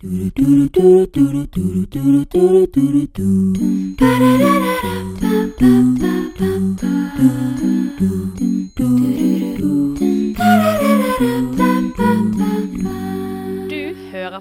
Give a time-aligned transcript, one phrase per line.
[0.00, 0.12] Hører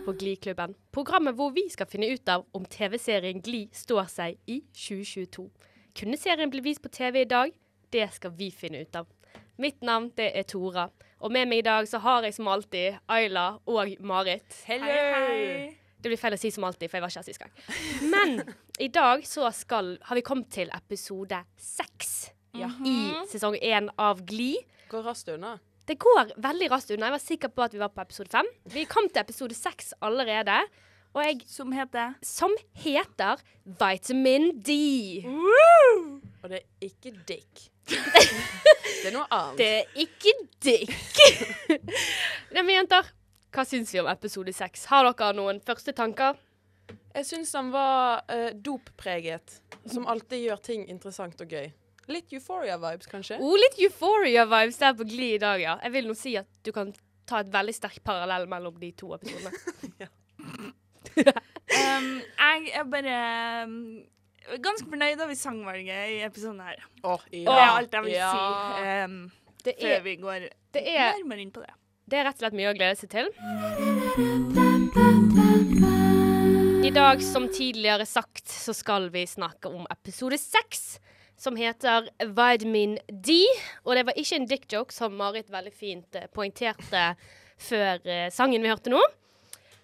[0.06, 4.62] på Gliklubben, programmet hvor vi skal finne ut av om TV-serien Gli står seg i
[4.72, 5.50] 2022.
[6.00, 7.52] Kunne serien bli vist på TV i dag?
[7.92, 9.12] Det skal vi finne ut av.
[9.58, 10.88] Mitt navn det er Tora,
[11.20, 14.62] og med meg i dag så har jeg som alltid Ayla og Marit.
[14.68, 15.76] Hei, hei.
[16.00, 17.52] Det blir feil å si som alltid, for jeg var ikke her sist gang.
[18.14, 18.38] Men
[18.80, 22.70] i dag så skal, har vi kommet til episode seks Ja.
[22.88, 24.54] i sesong én av Gli.
[24.90, 25.58] Går raskt unna.
[25.86, 27.10] Det går veldig raskt unna.
[27.10, 28.48] Jeg var sikker på at vi var på episode fem.
[28.72, 30.56] Vi kom til episode seks allerede.
[31.18, 35.26] Og jeg, Som heter som heter Vitamin D.
[35.26, 37.64] Og det er ikke dick.
[39.02, 39.58] det er noe annet.
[39.60, 40.94] Det er ikke dick.
[42.54, 43.10] Nei, men jenter,
[43.56, 44.86] hva syns vi om episode seks?
[44.92, 46.38] Har dere noen første tanker?
[47.16, 51.70] Jeg syns han var uh, doppreget, som alltid gjør ting interessant og gøy.
[52.10, 53.38] Litt Euphoria-vibes, kanskje.
[53.42, 55.76] Oh, litt Euphoria-vibes der på Gli i dag, ja.
[55.86, 56.94] Jeg vil nå si at du kan
[57.30, 59.52] ta et veldig sterk parallell mellom de to episodene.
[61.20, 63.20] um, Jeg er bare
[63.70, 63.76] um,
[64.64, 66.82] ganske fornøyd over sangvalget i episoden her.
[67.04, 68.32] Åh, Det er alt jeg vil ja.
[68.32, 68.40] si
[69.06, 69.32] um,
[69.66, 70.40] Det før er, vi går
[70.74, 71.74] det, er, nærmere inn på det.
[72.10, 73.28] det er rett og slett mye å glede seg til.
[76.90, 81.00] I dag, som tidligere sagt, så skal vi snakke om episode seks,
[81.38, 83.36] som heter Vitamin D.
[83.86, 87.04] Og det var ikke en dick joke, som Marit veldig fint eh, poengterte
[87.62, 89.04] før eh, sangen vi hørte nå.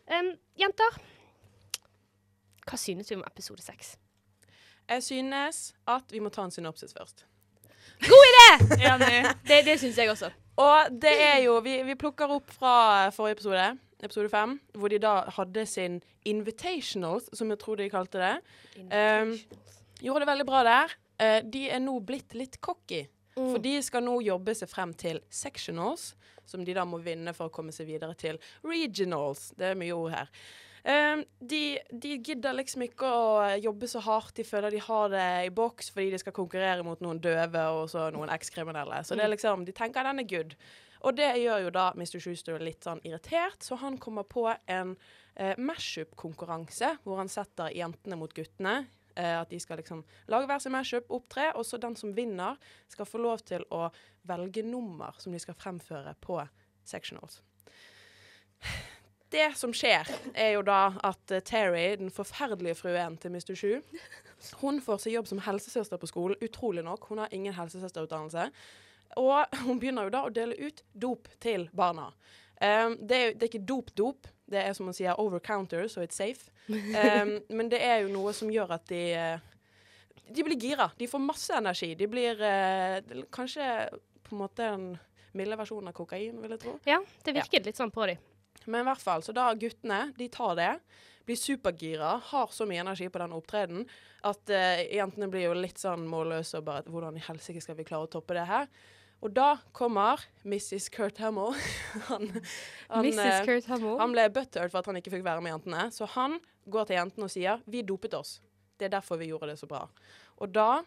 [0.09, 0.97] Um, jenter,
[2.65, 3.95] hva synes vi om episode seks?
[4.89, 7.25] Jeg synes at vi må ta en synopsis først.
[8.75, 9.31] Enig.
[9.47, 10.29] Det, det syns jeg også.
[10.61, 13.65] Og det er jo Vi, vi plukker opp fra forrige episode,
[14.03, 18.35] episode fem, hvor de da hadde sin invitationals, som jeg tror de kalte det.
[18.77, 19.33] Um,
[20.01, 20.95] gjorde det veldig bra der.
[21.21, 23.05] Uh, de er nå blitt litt cocky.
[23.35, 26.13] For de skal nå jobbe seg frem til sectionals,
[26.47, 29.49] som de da må vinne for å komme seg videre til regionals.
[29.59, 30.29] Det er mye ord her.
[30.85, 34.35] Um, de, de gidder liksom ikke å jobbe så hardt.
[34.37, 37.87] De føler de har det i boks fordi de skal konkurrere mot noen døve og
[37.89, 38.99] så noen ekskriminelle.
[39.01, 40.53] Så det er liksom, de tenker den er good.
[41.05, 42.19] Og det gjør jo da Mr.
[42.21, 44.95] Schuster litt sånn irritert, så han kommer på en
[45.35, 48.85] eh, mashup-konkurranse hvor han setter jentene mot guttene.
[49.15, 52.57] Eh, at de skal liksom lage hver sin mashup, opptre, og så den som vinner,
[52.91, 53.87] skal få lov til å
[54.27, 56.41] velge nummer som de skal fremføre på
[56.85, 57.41] sectionals.
[59.35, 63.51] Det som skjer, er jo da at eh, Terry, den forferdelige fruen til Mr.
[63.59, 63.81] Shu,
[64.61, 66.39] hun får seg jobb som helsesøster på skolen.
[66.45, 67.07] Utrolig nok.
[67.09, 68.45] Hun har ingen helsesøsterutdannelse.
[69.19, 72.11] Og hun begynner jo da å dele ut dop til barna.
[72.61, 74.29] Um, det, er, det er ikke dop-dop.
[74.47, 76.51] Det er som man sier over counter, så it's safe.
[76.69, 79.51] Um, men det er jo noe som gjør at de eh,
[80.31, 80.87] De blir gira.
[80.97, 81.91] De får masse energi.
[81.99, 83.67] De blir uh, kanskje
[84.23, 84.87] på en måte en
[85.35, 86.77] milde versjon av kokain, vil jeg tro.
[86.87, 88.23] Ja, det virket litt sånn på dem.
[88.65, 90.71] Men i hvert fall, så da guttene, de tar det.
[91.25, 93.87] Blir supergira, har så mye energi på den opptredenen
[94.25, 97.85] at uh, jentene blir jo litt sånn målløse og bare Hvordan i helsike skal vi
[97.87, 98.69] klare å toppe det her?
[99.25, 100.89] Og da kommer Mrs.
[100.93, 101.55] Kurt Hamill.
[102.09, 102.27] han,
[102.91, 103.21] han, Mrs.
[103.23, 103.95] eh, Kurt Hamill.
[104.01, 105.87] han ble butthurt for at han ikke fikk være med jentene.
[105.95, 106.37] Så han
[106.69, 108.39] går til jentene og sier 'Vi dopet oss'.
[108.77, 109.85] Det er derfor vi gjorde det så bra.
[110.37, 110.83] Og da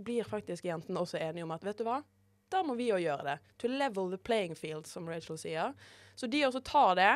[0.00, 2.02] blir faktisk jentene også enige om at vet du hva,
[2.50, 3.36] da må vi òg gjøre det.
[3.62, 5.74] To level the playing field, som Rachel sier.
[6.18, 7.12] Så de også tar det.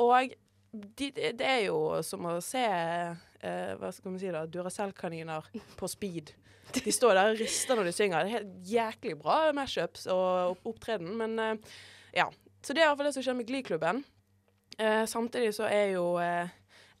[0.00, 0.32] Og
[0.72, 5.50] de, det det er jo som å se eh, hva skal man si da, Duracell-kaniner
[5.78, 6.32] på speed.
[6.70, 8.22] De står der og rister når de synger.
[8.22, 11.76] Det er helt jæklig bra mashups og opptreden, men eh,
[12.22, 12.30] ja.
[12.60, 14.02] Så det er iallfall det som skjer med Glee-klubben.
[14.78, 16.50] Eh, samtidig så er jo eh,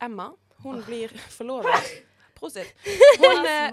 [0.02, 0.30] Emma
[0.64, 1.90] Hun blir forlovet.
[2.40, 2.72] Prosit.
[3.20, 3.68] Hun, eh,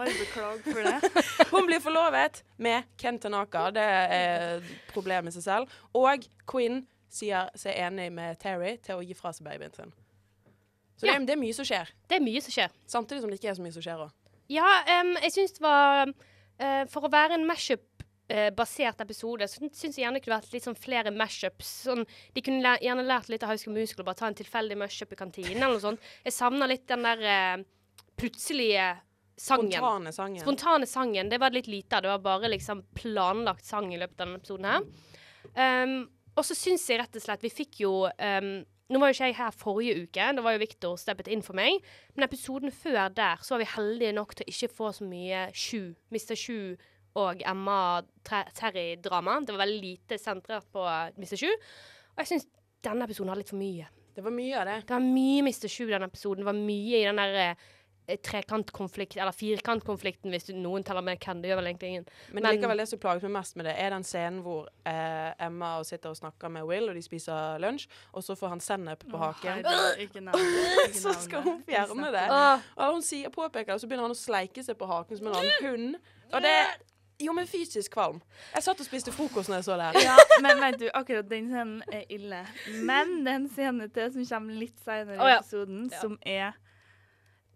[1.51, 3.69] hun blir forlovet med Ken Tanaka.
[3.71, 4.59] Det er
[4.91, 5.77] problemet problem i seg selv.
[5.95, 9.93] Og Quinn sier seg enig med Terry til å gi fra seg babyen sin.
[10.97, 11.91] Så det, er, det er mye som skjer.
[12.09, 12.73] Det er mye som skjer.
[12.89, 14.15] Samtidig som det ikke er så mye som skjer òg.
[14.51, 14.67] Ja,
[15.01, 20.05] um, jeg syns det var uh, For å være en mashup-basert episode, så syns jeg
[20.05, 21.71] gjerne det kunne vært litt sånn flere mashups.
[21.87, 22.05] Sånn,
[22.35, 24.79] de kunne læ gjerne lært litt av High School Musical og bare ta en tilfeldig
[24.79, 26.13] mashup i kantinen eller noe sånt.
[26.25, 27.67] Jeg savner litt den der eh,
[28.17, 28.95] plutselige
[29.37, 29.71] sangen.
[29.71, 30.41] Spontane sangen.
[30.41, 31.29] Spontane sangen.
[31.29, 32.03] Det var litt lite av.
[32.03, 34.87] Det var bare liksom planlagt sang i løpet av denne episoden her.
[35.57, 35.99] Um,
[36.37, 38.49] og så syns jeg rett og slett Vi fikk jo um,
[38.91, 41.57] Nå var jo ikke jeg her forrige uke, da var jo Victor steppet inn for
[41.59, 41.81] meg.
[42.15, 45.41] Men episoden før der så var vi heldige nok til å ikke få så mye
[45.51, 46.37] Sju, Mr.
[46.39, 46.59] Sju
[47.19, 49.41] og Emma Terry-drama.
[49.43, 50.85] Det var veldig lite sentrert på
[51.19, 51.35] Mr.
[51.35, 51.49] Sju.
[51.51, 52.47] Og jeg syns
[52.87, 53.89] denne episoden hadde litt for mye.
[54.15, 54.77] Det var mye av det.
[54.87, 55.67] Det var mye Mr.
[55.67, 56.45] Sju i den episoden.
[56.45, 57.67] Det var mye i den derre eh,
[58.15, 61.41] trekantkonflikt, eller firkantkonflikten, hvis du, noen teller med Ken.
[61.43, 62.05] Det gjør vel egentlig ingen.
[62.31, 65.45] Men, Men- likevel det som plaget meg mest med det, er den scenen hvor eh,
[65.45, 69.03] Emma sitter og snakker med Will, og de spiser lunsj, og så får han sennep
[69.11, 69.65] på haken.
[70.93, 72.27] Så skal hun fjerne det.
[72.77, 75.27] Og hun sier, påpeker det, og så begynner han å sleike seg på haken som
[75.27, 75.97] en annen hund.
[76.33, 76.53] Og det
[77.19, 78.19] Jo, men fysisk kvalm.
[78.53, 79.97] Jeg satt og spiste frokost når jeg så det her.
[80.05, 80.15] Ja,
[80.45, 82.43] men vet du, akkurat den scenen er ille.
[82.85, 85.39] Men det er en scene til som kommer litt senere i i ja.
[85.39, 86.01] episoden, Ja.
[86.03, 86.51] som er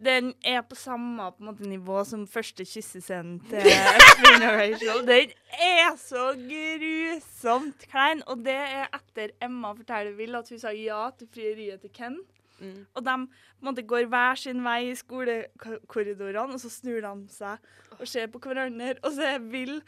[0.01, 3.68] Den er på samme på måte, nivå som første kyssescenen til
[4.19, 5.01] Queen of Rachel.
[5.06, 10.74] Den er så grusomt klein, og det er etter Emma forteller Will at hun sa
[10.74, 12.18] ja til frieriet til Ken.
[12.62, 12.86] Mm.
[12.94, 17.62] Og de på måte, går hver sin vei i skolekorridorene, og så snur de seg
[18.00, 19.80] og ser på hverandre, og så er Will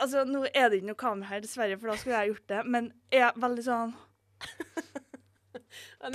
[0.00, 2.60] Altså, nå er det ikke noe kamera her, dessverre, for da skulle jeg gjort det,
[2.64, 3.92] men er veldig sånn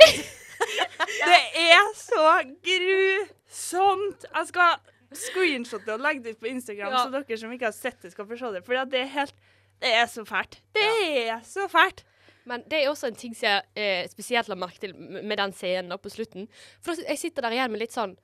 [1.27, 2.23] Det er så
[2.67, 4.25] grusomt!
[4.33, 4.77] Jeg skal
[5.17, 7.03] screenshotte og legge det ut på Instagram, Ja.
[7.05, 8.63] så dere som ikke har sett det, skal få se det.
[8.65, 9.35] For det er helt
[9.81, 10.59] Det er så fælt.
[10.73, 12.03] Det er så fælt!
[12.47, 15.51] Men det er også en ting som jeg eh, spesielt la merke til med den
[15.53, 16.47] scenen på slutten.
[16.81, 18.15] For jeg sitter der igjen med litt sånn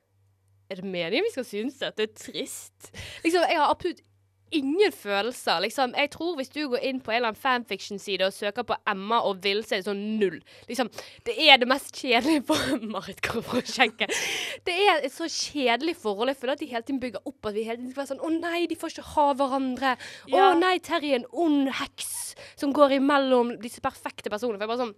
[0.72, 2.92] Er det meningen vi skal synes at det er trist?
[3.24, 4.00] Liksom, Jeg har absolutt
[4.58, 5.60] ingen følelser.
[5.66, 8.78] Liksom, jeg tror hvis du går inn på en eller annen fanfiction-side og søker på
[8.90, 10.40] Emma og Vil, så er det sånn null.
[10.70, 10.92] Liksom,
[11.28, 13.22] det er det mest kjedelige for Marit
[13.74, 14.08] sjekke.
[14.68, 16.32] Det er et så kjedelig forhold.
[16.34, 18.24] Jeg føler at de hele tiden bygger opp at vi hele tiden skal være sånn
[18.24, 19.96] Å nei, de får ikke ha hverandre.
[20.32, 20.54] Å Ja.
[20.60, 22.12] nei, Terje er en ond heks
[22.56, 24.58] som går imellom disse perfekte personene.
[24.60, 24.96] For jeg bare sånn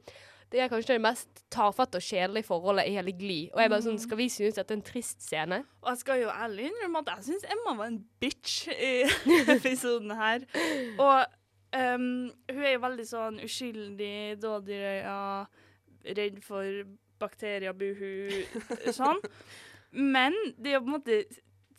[0.52, 3.40] Det er kanskje det mest tafatte og kjedelige forholdet i hele Gli.
[3.54, 5.62] Og jeg bare sånn Skal vi synes at det er en trist scene?
[5.84, 8.94] Og jeg skal jo ærlig innrømme at jeg syns Emma var en bitch i
[9.58, 10.46] episoden her.
[11.02, 11.26] Og
[11.76, 12.10] um,
[12.52, 15.18] hun er jo veldig sånn uskyldig, dådyrøya,
[16.20, 16.86] redd for
[17.20, 18.30] bakterier, buhu,
[18.94, 19.22] sånn.
[20.16, 21.20] Men det er jo på en måte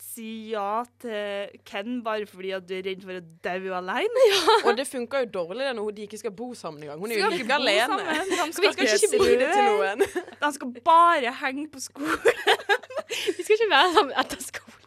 [0.03, 4.25] si ja til Ken bare fordi at du er redd for å daue alene
[4.67, 7.01] Og det funker jo dårlig når de ikke skal bo sammen engang.
[7.01, 7.87] Hun er jo like ikke bo alene.
[7.87, 8.31] sammen.
[8.31, 10.07] De Skal skal ikke si det til noen?
[10.43, 12.31] De skal bare henge på skolen.
[13.37, 14.83] Vi skal ikke være sammen etter skolen.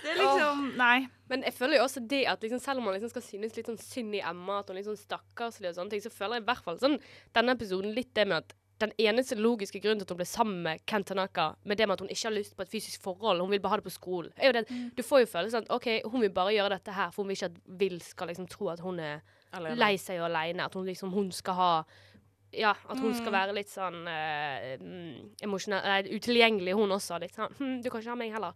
[0.00, 0.98] Det er liksom Nei.
[1.30, 3.68] Men jeg føler jo også det at liksom, selv om man liksom skal synes litt
[3.70, 6.40] sånn synd i Emma, at hun er litt sånn stakkarslig og sånne ting, så føler
[6.40, 6.96] jeg i hvert fall sånn
[7.36, 10.62] denne episoden litt det med at den eneste logiske grunnen til at hun ble sammen
[10.64, 13.40] med Ken Tanaka, med det med at hun ikke har lyst på et fysisk forhold,
[13.44, 15.62] hun vil bare ha det på skolen, er jo det at du får jo følelsen
[15.66, 18.28] at OK, hun vil bare gjøre dette her, for hun vil ikke at Will skal
[18.32, 19.20] liksom tro at hun er
[19.52, 19.76] Alene.
[19.76, 20.64] lei seg og aleine.
[20.64, 21.72] At hun liksom hun skal ha
[22.52, 23.36] Ja, at hun skal Mm.
[23.38, 27.18] være litt sånn uh, emosjonell Nei, utilgjengelig, hun også.
[27.22, 28.52] Litt sånn hm, Du kan ikke ha meg heller.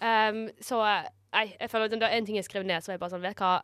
[0.00, 2.92] Um, så eh, Nei, jeg føler at det er en ting jeg skrev ned, så
[2.92, 3.56] er jeg bare sånn Vet du hva?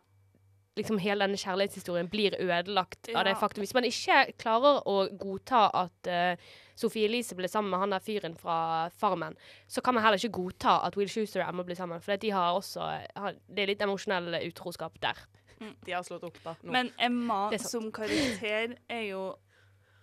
[0.79, 3.59] Liksom Hele denne kjærlighetshistorien blir ødelagt av det faktum.
[3.61, 6.45] Hvis man ikke klarer å godta at uh,
[6.79, 9.35] Sophie Elise ble sammen med han der fyren fra Farmen,
[9.67, 11.99] så kan man heller ikke godta at Will Schuster og Emma blir sammen.
[12.01, 12.87] For de har også
[13.17, 15.19] har, Det er litt emosjonell utroskap der.
[15.85, 16.55] De har slått opp, da.
[16.63, 16.71] Nå.
[16.71, 19.35] Men Emma som karakter er jo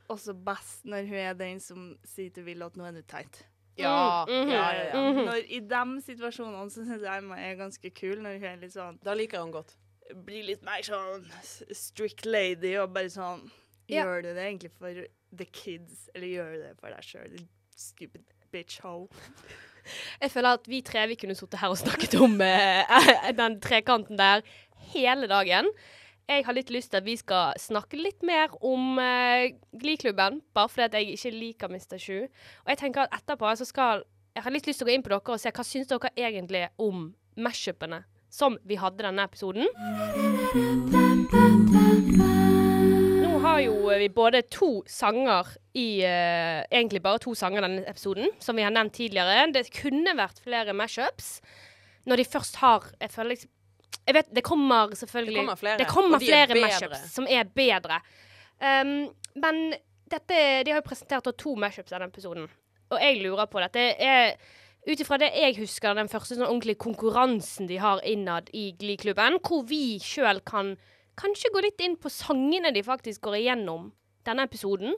[0.08, 3.42] også best når hun er den som sier til Will at nå er du teit.
[3.78, 4.50] ja, Mhm.
[4.52, 5.00] ja, ja, ja.
[5.12, 5.24] Mhm.
[5.26, 8.72] Når I de situasjonene så syns jeg Emma er ganske kul, når hun er litt
[8.76, 9.74] sånn Da liker hun godt.
[10.14, 11.26] Blir litt mer sånn
[11.74, 13.48] strict lady og bare sånn
[13.88, 14.02] Ja.
[14.04, 17.38] Gjør du det egentlig for the kids, eller gjør du det for deg sjøl?
[17.72, 19.06] Stupid bitch hoe.
[20.20, 22.98] Jeg føler at vi tre vi kunne sittet her og snakket om eh,
[23.40, 24.44] den trekanten der
[24.92, 25.70] hele dagen.
[26.28, 30.68] Jeg har litt lyst til at vi skal snakke litt mer om uh, Glee-klubben, bare
[30.68, 31.96] fordi jeg ikke liker Mr.
[31.96, 32.26] Sju.
[32.66, 34.04] Og jeg tenker at etterpå så skal
[34.36, 36.12] Jeg har litt lyst til å gå inn på dere og se hva syns dere
[36.14, 37.08] egentlig om
[37.40, 39.68] mashupene som vi hadde denne episoden.
[43.22, 48.30] Nå har jo vi både to sanger i eh, Egentlig bare to sanger denne episoden,
[48.42, 49.48] som vi har nevnt tidligere.
[49.54, 51.38] Det kunne vært flere mashups.
[52.08, 53.50] Når de først har Jeg føler liksom
[54.06, 57.44] Jeg vet, det kommer selvfølgelig Det kommer flere, det kommer er flere mashups som er
[57.44, 58.00] bedre.
[58.58, 59.74] Um, men
[60.10, 62.48] dette De har jo presentert to mashups i denne episoden.
[62.88, 63.84] Og jeg lurer på dette.
[64.00, 64.36] er
[64.88, 69.38] ut ifra det jeg husker, den første sånn ordentlige konkurransen de har innad i Glee-klubben,
[69.44, 70.76] hvor vi sjøl kan
[71.18, 73.90] kanskje gå litt inn på sangene de faktisk går igjennom
[74.28, 74.94] denne episoden.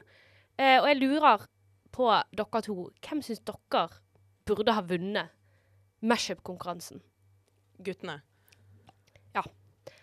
[0.60, 1.46] Eh, og jeg lurer
[1.94, 2.76] på dere to.
[3.02, 3.86] Hvem syns dere
[4.48, 5.32] burde ha vunnet
[6.06, 7.02] mashup-konkurransen?
[7.80, 8.20] Guttene.
[9.34, 9.42] Ja.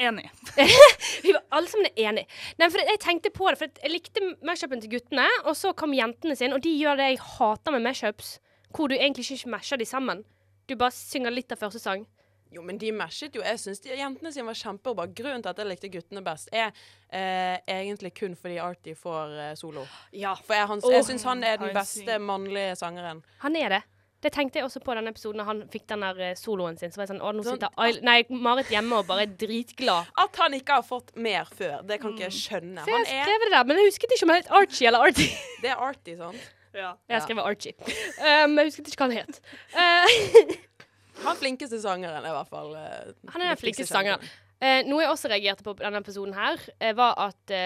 [0.02, 0.28] Enig.
[1.24, 2.28] Vi var alle sammen enige.
[2.60, 5.96] Nei, for jeg tenkte på det, for jeg likte mashupen til guttene, og så kom
[5.96, 8.38] jentene sin, og de gjør det jeg hater med mashups,
[8.76, 10.24] hvor du egentlig ikke masher de sammen.
[10.68, 12.06] Du bare synger litt av første sang,
[12.52, 13.44] Jo, men de matchet jo.
[13.44, 15.08] Jeg syns jentene sine var kjempebra.
[15.16, 16.72] Grunnen til at jeg likte guttene best, er
[17.12, 19.84] eh, egentlig kun fordi Artie får eh, solo.
[20.16, 20.34] Ja.
[20.48, 23.24] For jeg, han, oh, jeg syns han er den beste mannlige sangeren.
[23.44, 23.84] Han er det.
[24.24, 26.90] Det tenkte jeg også på denne episoden da han fikk den der eh, soloen sin.
[26.94, 29.36] Så var jeg sånn Å, nå Sånn, sitter Ail Nei, Marit hjemme og bare er
[29.44, 30.10] dritglad.
[30.24, 32.82] At han ikke har fått mer før, det kan ikke jeg skjønne.
[32.82, 34.90] Så jeg Han er, skrevet det der, men jeg husket ikke om det het Archie
[34.90, 35.42] eller Artie.
[35.62, 36.54] det er Artie, sant?
[36.78, 36.94] Ja.
[37.10, 37.74] Jeg har skrevet Archie.
[38.22, 39.40] Um, jeg husket ikke hva han het.
[39.74, 40.56] Uh,
[41.26, 44.22] Han flinkeste sangeren er i hvert fall uh, han er den flinkeste sangeren.
[44.62, 47.58] Eh, noe jeg også reagerte på denne episoden her, uh, var at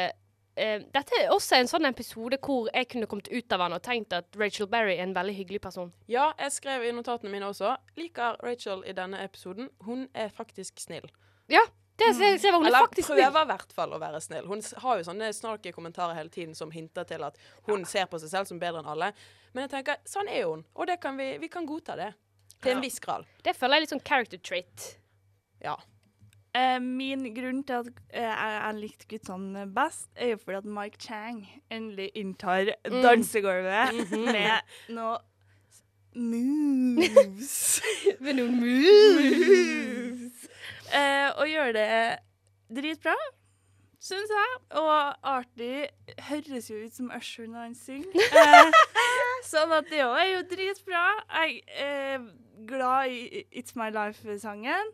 [0.61, 4.11] dette er også en sånn episode hvor jeg kunne kommet ut av den og tenkt
[4.13, 5.93] at Rachel Berry er en veldig hyggelig person.
[6.11, 7.71] Ja, jeg skrev i notatene mine også.
[7.97, 9.69] Liker Rachel i denne episoden.
[9.87, 11.07] Hun er faktisk snill.
[11.49, 11.63] Ja,
[12.01, 13.21] det ser, ser hun er Eller faktisk snill.
[13.21, 14.47] prøver i hvert fall å være snill.
[14.49, 18.19] Hun har jo sånne snarky kommentarer hele tiden som hinter til at hun ser på
[18.21, 19.11] seg selv som bedre enn alle.
[19.53, 22.11] Men jeg tenker, sånn er hun, og det kan vi, vi kan godta det.
[22.61, 23.25] Til en viss grad.
[23.43, 24.85] Det føler jeg er litt sånn character trait.
[25.63, 25.75] Ja.
[26.53, 30.99] Eh, min grunn til at eh, jeg, likte guttene best, er jo fordi at Mike
[30.99, 33.01] Chang endelig inntar Mm.
[33.05, 34.25] dansegulvet Mhm.
[34.35, 35.17] med noe
[36.13, 37.81] moves.
[38.21, 40.00] Med noen moves.
[40.93, 41.87] Eh, og gjør det
[42.71, 43.15] dritbra,
[44.01, 44.55] syns jeg.
[44.81, 44.93] Og
[45.33, 45.89] Artie
[46.29, 48.23] høres jo ut som Usher når han synger.
[48.31, 48.71] Eh,
[49.49, 51.03] sånn at det òg er jo dritbra.
[51.43, 52.25] Jeg er
[52.69, 54.91] glad i It's My Life-sangen.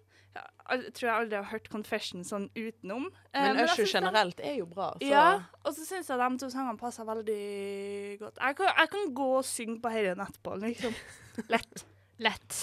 [0.67, 3.07] Jeg tror jeg aldri har hørt Confession sånn utenom.
[3.31, 4.91] Eh, Men Usher generelt er jo bra.
[4.99, 8.37] Så Ja, og så syns jeg de to sangene passer veldig godt.
[8.41, 10.93] Jeg kan, jeg kan gå og synge på dette etterpå, liksom.
[11.53, 11.85] Lett.
[12.19, 12.59] Lett.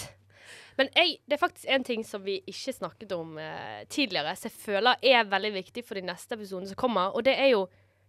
[0.77, 4.49] Men jeg, det er faktisk en ting som vi ikke snakket om eh, tidligere, som
[4.51, 7.65] jeg føler er veldig viktig for de neste episodene som kommer, og det er jo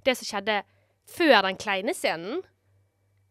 [0.07, 0.61] det som skjedde
[1.07, 2.41] før den kleine scenen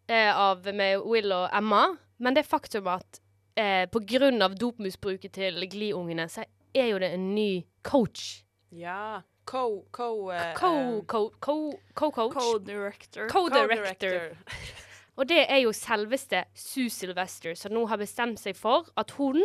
[0.08, 1.86] eh, av, med Will og Emma.
[2.18, 3.20] Men det faktum at
[3.60, 8.44] eh, av dopmisbruket til Gli-ungene, så er jo det en ny coach.
[8.72, 9.22] Ja.
[9.46, 9.86] Co...
[9.92, 10.32] Co...
[10.32, 13.28] eh, Co- co- co- co, co, Co-director.
[13.30, 14.38] Co-director.
[15.18, 19.40] Og det er jo selveste Sue Sylvester, som nå har bestemt seg for at hun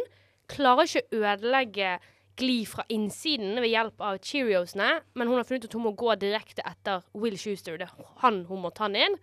[0.51, 1.93] klarer ikke å ødelegge
[2.41, 5.93] Glee fra innsiden ved hjelp av Cheeriosene, men hun har funnet ut at hun må
[5.99, 7.77] gå direkte etter Will Schuster.
[7.79, 9.19] Det er han hun må ta ned.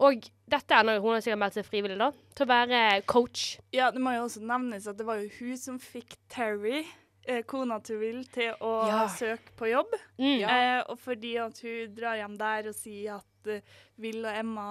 [0.00, 2.78] Og dette er når hun har sikkert meldt seg frivillig, da, til å være
[3.10, 3.58] coach.
[3.76, 6.86] Ja, det må jo også nevnes at det var jo hun som fikk Terry,
[7.28, 9.02] eh, kona til Will, til å Ja.
[9.12, 9.92] søke på jobb.
[10.18, 10.40] Mm.
[10.48, 13.60] Eh, og fordi at hun drar hjem der og sier at eh,
[14.00, 14.68] Will og Emma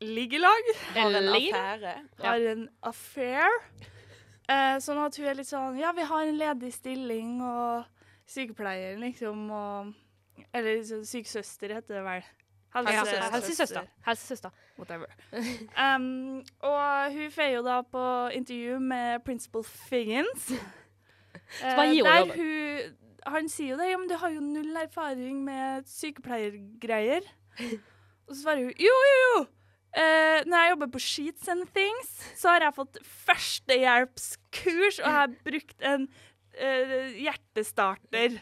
[0.00, 1.94] ligger i lag, Har en affære.
[2.22, 3.62] Har en affair.
[4.48, 7.84] Eh, sånn at hun er litt sånn Ja, vi har en ledig stilling, og
[8.28, 9.94] sykepleier, liksom, og
[10.54, 12.28] Eller liksom, sykesøster heter det vel.
[12.74, 13.86] Ja, helsesøster.
[14.06, 14.50] Helsesøster.
[14.78, 15.06] Whatever.
[15.32, 18.04] Um, og hun får jo da på
[18.36, 20.52] intervju med principal Figgins.
[20.52, 24.40] Eh, hva gir hun der hun Han sier jo det, ja, men du har jo
[24.40, 27.24] null erfaring med sykepleiergreier.
[28.28, 29.46] Og så svarer hun jo, jo, jo.
[29.96, 35.16] Eh, når jeg jobber på Sheets and Things, så har jeg fått førstehjelpskurs, og jeg
[35.16, 36.04] har brukt en
[36.58, 38.38] uh, hjertestarter.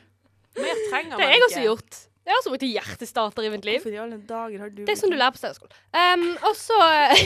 [0.56, 1.48] Mer trenger Det har jeg ikke.
[1.50, 1.98] også gjort.
[2.26, 3.78] Jeg har også brukt i hjertestarter i mitt liv.
[3.78, 5.76] Hvorfor i alle dager har du Det er sånn du lærer på steinerskolen.
[5.94, 6.24] Um,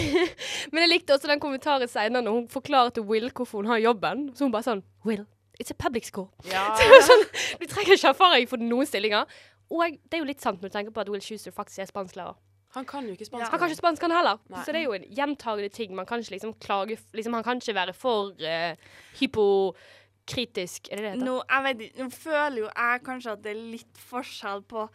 [0.74, 3.80] Men jeg likte også den kommentaren senere når hun forklarer til Will hvorfor hun har
[3.80, 4.28] jobben.
[4.36, 5.24] Så hun bare sånn Will,
[5.56, 6.28] it's a public school.
[6.52, 6.66] Ja.
[7.08, 7.24] Sånn,
[7.62, 9.24] du trenger ikke erfaring for noen stillinger.
[9.72, 11.88] Og det er jo litt sant når du tenker på at Will Schuster faktisk er
[11.88, 12.36] spansklærer.
[12.76, 13.50] Han kan jo ikke spansk.
[13.50, 14.42] Han kan ikke spansk, han heller.
[14.50, 14.62] Nei.
[14.62, 15.94] Så det er jo en gjentagende ting.
[15.98, 20.90] Man kan ikke liksom klage liksom, Han kan ikke være for uh, hypokritisk.
[20.90, 21.24] Er det det heter?
[21.26, 24.86] Nå, jeg vet ikke, nå føler jo jeg kanskje at det er litt forskjell på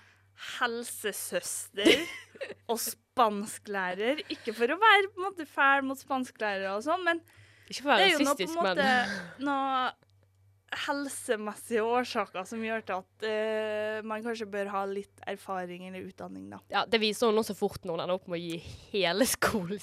[0.55, 1.91] helsesøster
[2.71, 4.23] og spansklærer.
[4.31, 7.21] Ikke for å være på en måte fæl mot spansklærere og sånn, men
[7.67, 8.83] Ikke for å være rasistisk, men
[9.43, 9.91] noe
[10.85, 16.49] helsemessige årsaker som gjør til at uh, man kanskje bør ha litt erfaring eller utdanning,
[16.51, 16.61] da.
[16.73, 18.59] ja, Det viser hun også fort når hun ender opp med å gi
[18.93, 19.81] hele skolen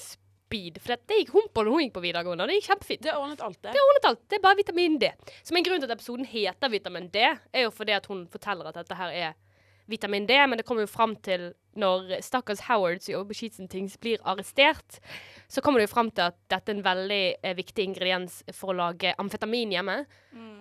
[0.53, 0.79] speed.
[0.83, 3.05] For det, gikk hun på når hun gikk på videregående, og det gikk kjempefint.
[3.05, 3.73] Det ordnet alt, det.
[3.73, 4.21] Det ordnet alt.
[4.29, 5.09] Det er bare vitamin D.
[5.41, 8.69] Som en grunn til at episoden heter Vitamin D, er jo fordi at hun forteller
[8.69, 9.33] at dette her er
[9.91, 13.97] vitamin D, men det kommer jo fram til når stakkars Howard som jobber på Sheetsentings
[14.01, 14.99] blir arrestert,
[15.49, 18.73] så kommer det jo fram til at dette er en veldig eh, viktig ingrediens for
[18.73, 20.03] å lage amfetamin hjemme.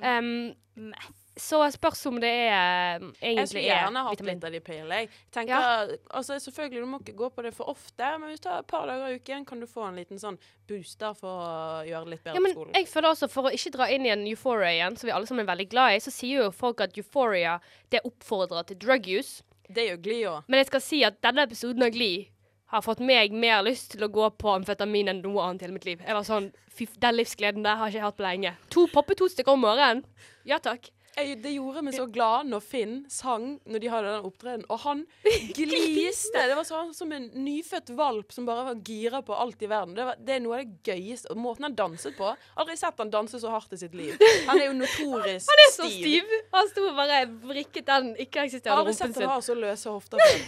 [0.01, 0.95] Um,
[1.37, 3.39] så spørs om det er vitamin.
[3.39, 5.09] Jeg skulle er gjerne hatt litt av de jeg.
[5.33, 8.59] Tenker, altså Selvfølgelig, du må ikke gå på det for ofte, men hvis du tar
[8.61, 10.37] et par dager i uken, kan du få en liten sånn
[10.69, 11.55] booster for å
[11.89, 12.75] gjøre det litt bedre Ja, men på skolen.
[12.77, 15.27] jeg føler også For å ikke dra inn i en Euphoria igjen, som vi alle
[15.31, 17.59] sammen er veldig glad i, så sier jo folk at Euphoria
[17.89, 19.43] det oppfordrer til drug use.
[19.73, 20.45] Det jo Glee òg.
[20.49, 22.27] Men jeg skal si at denne episoden av Glee
[22.73, 25.77] har fått meg mer lyst til å gå på amfetamin enn noe annet i hele
[25.77, 26.01] mitt liv.
[26.05, 26.53] Jeg var sånn
[27.01, 28.53] den livsgleden der har ikke jeg hatt på lenge.
[28.73, 30.05] To poppe to stykker om morgenen.
[30.49, 30.89] Ja takk.
[31.13, 34.79] Jeg, det gjorde meg så glad når Finn sang når de hadde den opptredenen, og
[34.87, 35.03] han
[35.59, 36.45] gliste.
[36.49, 39.93] Det var sånn som en nyfødt valp som bare var gira på alt i verden.
[39.99, 41.29] Det, var, det er noe av det gøyeste.
[41.35, 44.17] Og måten han danset på Aldri sett han danse så hardt i sitt liv.
[44.49, 45.53] Han er jo notorisk stiv.
[45.53, 46.33] Han er så stiv.
[46.57, 49.29] Han sto og bare vrikket den ikke-eksisterende Aldri rumpen sett sin.
[49.29, 50.41] han ha så løse hofter før.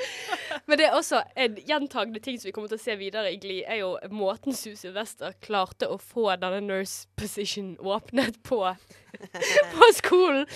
[0.66, 3.38] Men det er også en gjentagende ting som vi kommer til å se videre i
[3.40, 8.62] Gli, er jo måten Susi Wester klarte å få denne nurse position åpnet på
[9.74, 10.46] på skolen.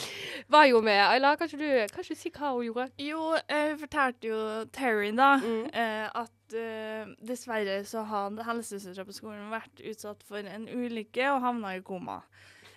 [0.53, 2.87] Var jo med Ayla, kan ikke du, kan ikke du si hva hun gjorde?
[3.03, 4.41] Jo, eh, hun fortalte jo
[4.75, 5.67] Terry da Mm.
[5.75, 11.43] eh, at uh, dessverre så hadde helsesøstera på skolen vært utsatt for en ulykke og
[11.43, 12.21] havna i koma.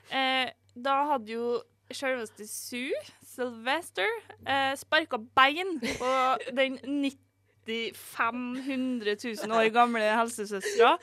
[0.10, 1.48] Uh, da hadde jo
[1.94, 2.98] selveste Sue
[3.38, 4.10] Sylvester
[4.50, 6.10] eh, sparka bein på
[6.58, 9.14] den 9500
[9.46, 10.98] 000 år gamle helsesøstera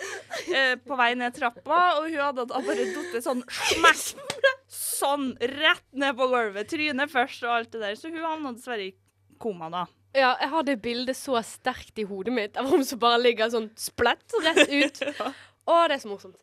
[0.50, 4.34] eh, på vei ned trappa, og hun hadde da bare falt sånn smekk
[4.74, 6.68] sånn rett ned på gulvet.
[6.70, 7.98] Trynet først og alt det der.
[7.98, 8.94] Så hun havna dessverre i
[9.42, 9.84] koma da.
[10.14, 13.50] Ja, jeg har det bildet så sterkt i hodet mitt av hun som bare ligger
[13.50, 15.00] sånn splett rett ut.
[15.70, 16.38] Å, det er så morsomt.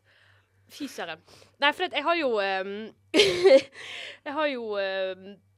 [0.72, 1.20] Fy søren.
[1.60, 2.76] Nei, for jeg har jo um,
[3.12, 5.34] Jeg har jo ehm,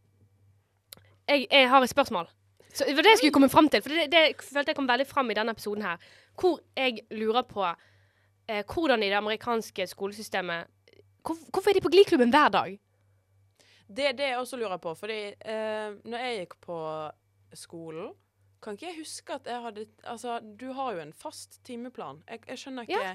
[1.28, 2.28] jeg, jeg har et spørsmål.
[2.74, 3.82] Så det var det jeg skulle komme fram til.
[3.82, 5.96] For det, det følte jeg kom veldig fram i denne episoden her.
[6.40, 7.62] Hvor jeg lurer på
[8.48, 10.66] eh, hvordan i det amerikanske skolesystemet
[11.24, 12.80] hvor, Hvorfor er de på Gliklubben hver dag?
[13.96, 16.78] Det er det jeg også lurer på, fordi eh, når jeg gikk på
[17.54, 18.12] skolen
[18.64, 22.22] kan ikke jeg huske at jeg hadde Altså, du har jo en fast timeplan.
[22.30, 23.14] Jeg, jeg skjønner ikke Ja.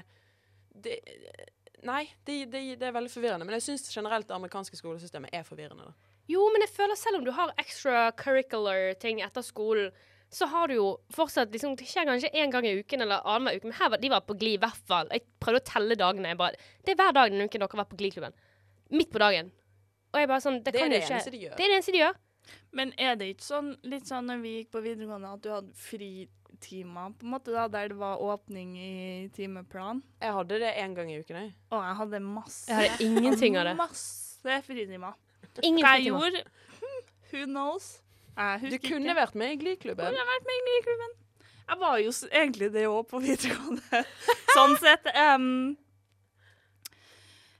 [0.84, 0.98] det,
[1.82, 3.44] Nei, det, det, det er veldig forvirrende.
[3.48, 5.84] Men jeg syns generelt det amerikanske skolesystemet er forvirrende.
[5.84, 6.09] da.
[6.30, 9.90] Jo, men jeg føler selv om du har extracurricular ting etter skolen,
[10.30, 13.58] så har du jo fortsatt liksom, Det skjer kanskje én gang i uken eller annenhver
[13.58, 15.10] uke, men her var de var på Gli i hvert fall.
[15.10, 16.30] Jeg prøvde å telle dagene.
[16.30, 18.36] Jeg bare, det er hver dag denne uken dere har vært på Gliklubben.
[18.94, 19.50] Midt på dagen.
[20.10, 21.56] Og jeg bare sånn Det, Det er kan det jo ikke eneste de gjør.
[21.56, 22.20] Det er det eneste de gjør.
[22.78, 25.74] Men er det ikke sånn litt sånn når vi gikk på videregående at du hadde
[25.78, 28.92] fritimer, på en måte da, der det var åpning i
[29.34, 30.02] timeplan?
[30.22, 31.52] Jeg hadde det én gang i uken, jeg.
[31.74, 32.62] Og jeg hadde masse.
[32.70, 33.74] Jeg hadde ingenting av det.
[33.78, 35.18] Masse fritimer.
[35.62, 36.44] Ingen Hva jeg gjorde?
[37.30, 38.00] Who knows?
[38.36, 39.14] Du kunne ikke.
[39.18, 40.06] vært med i Gliklubben.
[40.06, 41.16] Kunne vært med i Gliklubben.
[41.70, 44.02] Jeg var jo egentlig det òg på videregående.
[44.56, 45.06] sånn sett.
[45.14, 45.76] Um,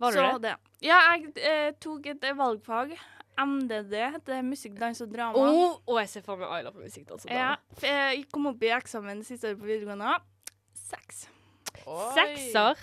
[0.02, 0.54] Var du så det?
[0.82, 2.96] Ja, jeg eh, tok et eh, valgfag.
[3.40, 5.38] MDD heter musikk, dans og drama.
[5.38, 7.12] Oh, og jeg ser for meg Ayla på musikk.
[7.14, 10.16] Altså, Ja, jeg kom opp i eksamen siste året på videregående.
[10.90, 11.28] Seks.
[12.16, 12.82] Sekser.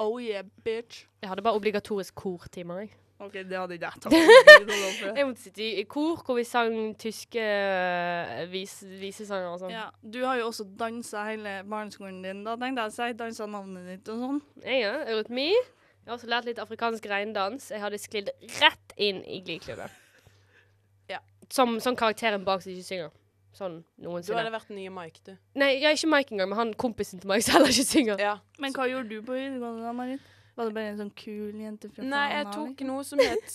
[0.00, 1.04] Oh yeah, bitch.
[1.20, 2.86] Jeg hadde bare obligatorisk kortimer.
[2.86, 2.94] jeg.
[3.22, 4.14] OK, det hadde ikke jeg tatt.
[5.18, 9.74] Jeg måtte sitte i, kor hvor vi sang tyske uh, vis, visesanger og sånn.
[9.74, 12.42] ja, du har jo også dansa hele barneskolen din.
[12.46, 14.42] Da tenkte jeg å si dansa navnet ditt og sånn.
[14.64, 15.48] Jeg ja, eurytmi.
[15.52, 17.70] Jeg har også lært litt afrikansk reindans.
[17.70, 19.92] Jeg hadde sklidd rett inn i Gliklubben.
[21.12, 21.20] Ja.
[21.52, 23.12] Som, som karakteren bak som ikke synger.
[23.54, 24.32] Sånn noensinne.
[24.32, 25.34] Du hadde vært nye Mike, du.
[25.60, 28.22] Nei, jeg er ikke Mike engang, men han kompisen til Mike som heller ikke synger.
[28.22, 28.36] Ja.
[28.58, 30.31] Men hva gjorde du på videregående da, Marit?
[30.54, 32.88] Var det bare en sånn kul jente fra Nei, jeg tok liksom?
[32.90, 33.46] noe som het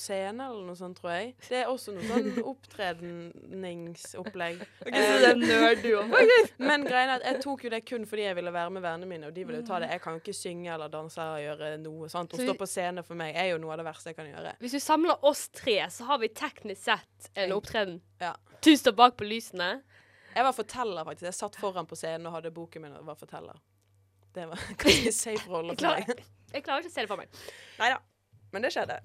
[0.00, 1.34] scene, eller noe sånt, tror jeg.
[1.44, 4.62] Det er også noe sånn opptredningsopplegg.
[4.86, 6.14] Ok, så det er nerd du òg,
[6.56, 9.10] Men greia er at jeg tok jo det kun fordi jeg ville være med vennene
[9.10, 9.90] mine, og de ville jo ta det.
[9.92, 12.32] Jeg kan ikke synge eller danse eller gjøre noe sånt.
[12.32, 14.30] Å Så stå på scene for meg er jo noe av det verste jeg kan
[14.32, 14.54] gjøre.
[14.64, 18.00] Hvis vi samler oss tre, så har vi teknisk sett en opptreden.
[18.24, 18.32] Ja.
[18.64, 19.82] Du står bak på lysene.
[20.32, 21.28] Jeg var forteller, faktisk.
[21.28, 23.60] Jeg satt foran på scenen og hadde boken min og var forteller.
[24.32, 24.60] Det var
[24.94, 26.24] en safe rolle for meg.
[26.52, 27.28] Jeg klarer ikke å se det for meg.
[27.78, 27.98] Nei da.
[28.52, 28.96] Men det skjedde.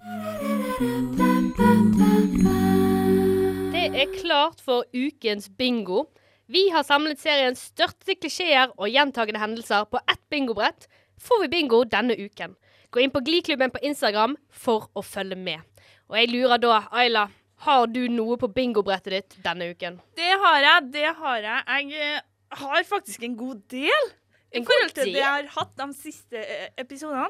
[3.74, 6.06] Det er klart for ukens bingo.
[6.48, 10.88] Vi har samlet seriens største klisjeer og gjentagende hendelser på ett bingobrett.
[11.20, 12.56] Får vi bingo denne uken.
[12.94, 15.64] Gå inn på Gliklubben på Instagram for å følge med.
[16.12, 17.28] Og jeg lurer da, Ayla,
[17.66, 19.98] har du noe på bingobrettet ditt denne uken?
[20.20, 21.64] Det har jeg, det har jeg.
[21.68, 22.26] Jeg eh,
[22.60, 24.12] har faktisk en god del
[24.54, 27.30] i forhold til det jeg har hatt de siste eh, episodene.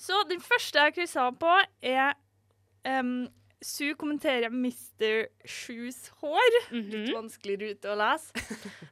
[0.00, 2.14] Så den første jeg kryssa på, er
[2.88, 3.28] um,
[3.62, 5.26] Sue kommenterer Mr.
[5.44, 6.54] Shoes hår.
[6.72, 7.10] Litt Mhm.
[7.18, 8.32] vanskelig rute å lese.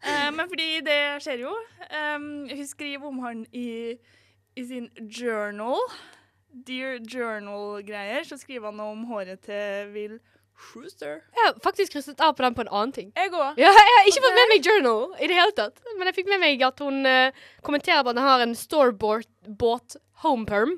[0.04, 1.54] uh, men fordi det skjer jo.
[1.88, 3.96] Um, hun skriver om han i,
[4.56, 5.80] i sin journal.
[6.66, 8.24] Dear Journal-greier.
[8.28, 10.18] Så skriver han om håret til Will
[10.58, 11.20] Schuster.
[11.36, 13.12] Jeg har faktisk krysset av på den på en annen ting.
[13.16, 13.60] Jeg òg.
[13.60, 15.78] Ja, jeg har ikke fått med meg journal i det hele tatt.
[15.94, 19.98] Men jeg fikk med meg at hun uh, kommenterer på at hun har en store-bought
[20.24, 20.74] home perm.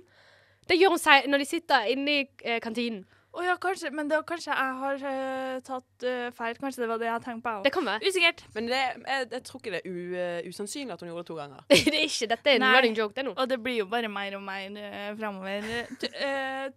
[0.69, 3.07] Det gjør hun seg når de sitter inne i uh, kantinen.
[3.31, 3.93] Å ja, kanskje.
[3.95, 6.59] Men da kanskje jeg har uh, tatt uh, feil.
[6.59, 7.55] Kanskje det var det jeg tenkte på.
[7.67, 8.11] Det kan være.
[8.11, 8.43] Usikkert.
[8.57, 11.31] Men det, jeg, jeg tror ikke det er u, uh, usannsynlig at hun gjorde det
[11.31, 11.65] to ganger.
[11.71, 12.31] det er ikke.
[12.35, 13.37] Dette er en running joke, det nå.
[13.39, 15.73] Og det blir jo bare mer og mer uh, framover.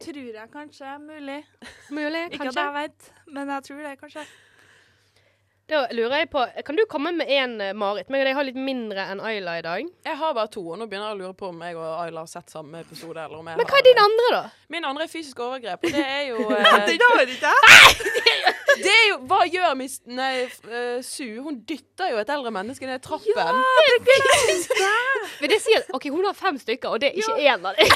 [0.04, 0.98] Tror jeg kanskje.
[1.04, 1.42] Mulig.
[1.90, 4.26] Mulig, Ikke at jeg vet, men jeg tror det, kanskje.
[5.72, 8.10] Da lurer jeg på Kan du komme med én, Marit?
[8.12, 9.86] Men jeg har litt mindre enn Ayla i dag.
[10.06, 12.26] Jeg har bare to, og nå begynner jeg å lure på om jeg og Ayla
[12.26, 13.16] har sett samme episode.
[13.16, 14.42] Eller om jeg Men hva er din andre, da?
[14.76, 18.52] Min andre er fysisk overgrep, og det er jo eh, jeg!
[18.84, 21.28] Det er jo Hva gjør Miss Nei, eh, Su?
[21.46, 23.32] Hun dytter jo et eldre menneske ned trappen.
[23.38, 23.44] Ja,
[25.46, 27.88] det si at OK, hun har fem stykker, og det er ikke én av dem?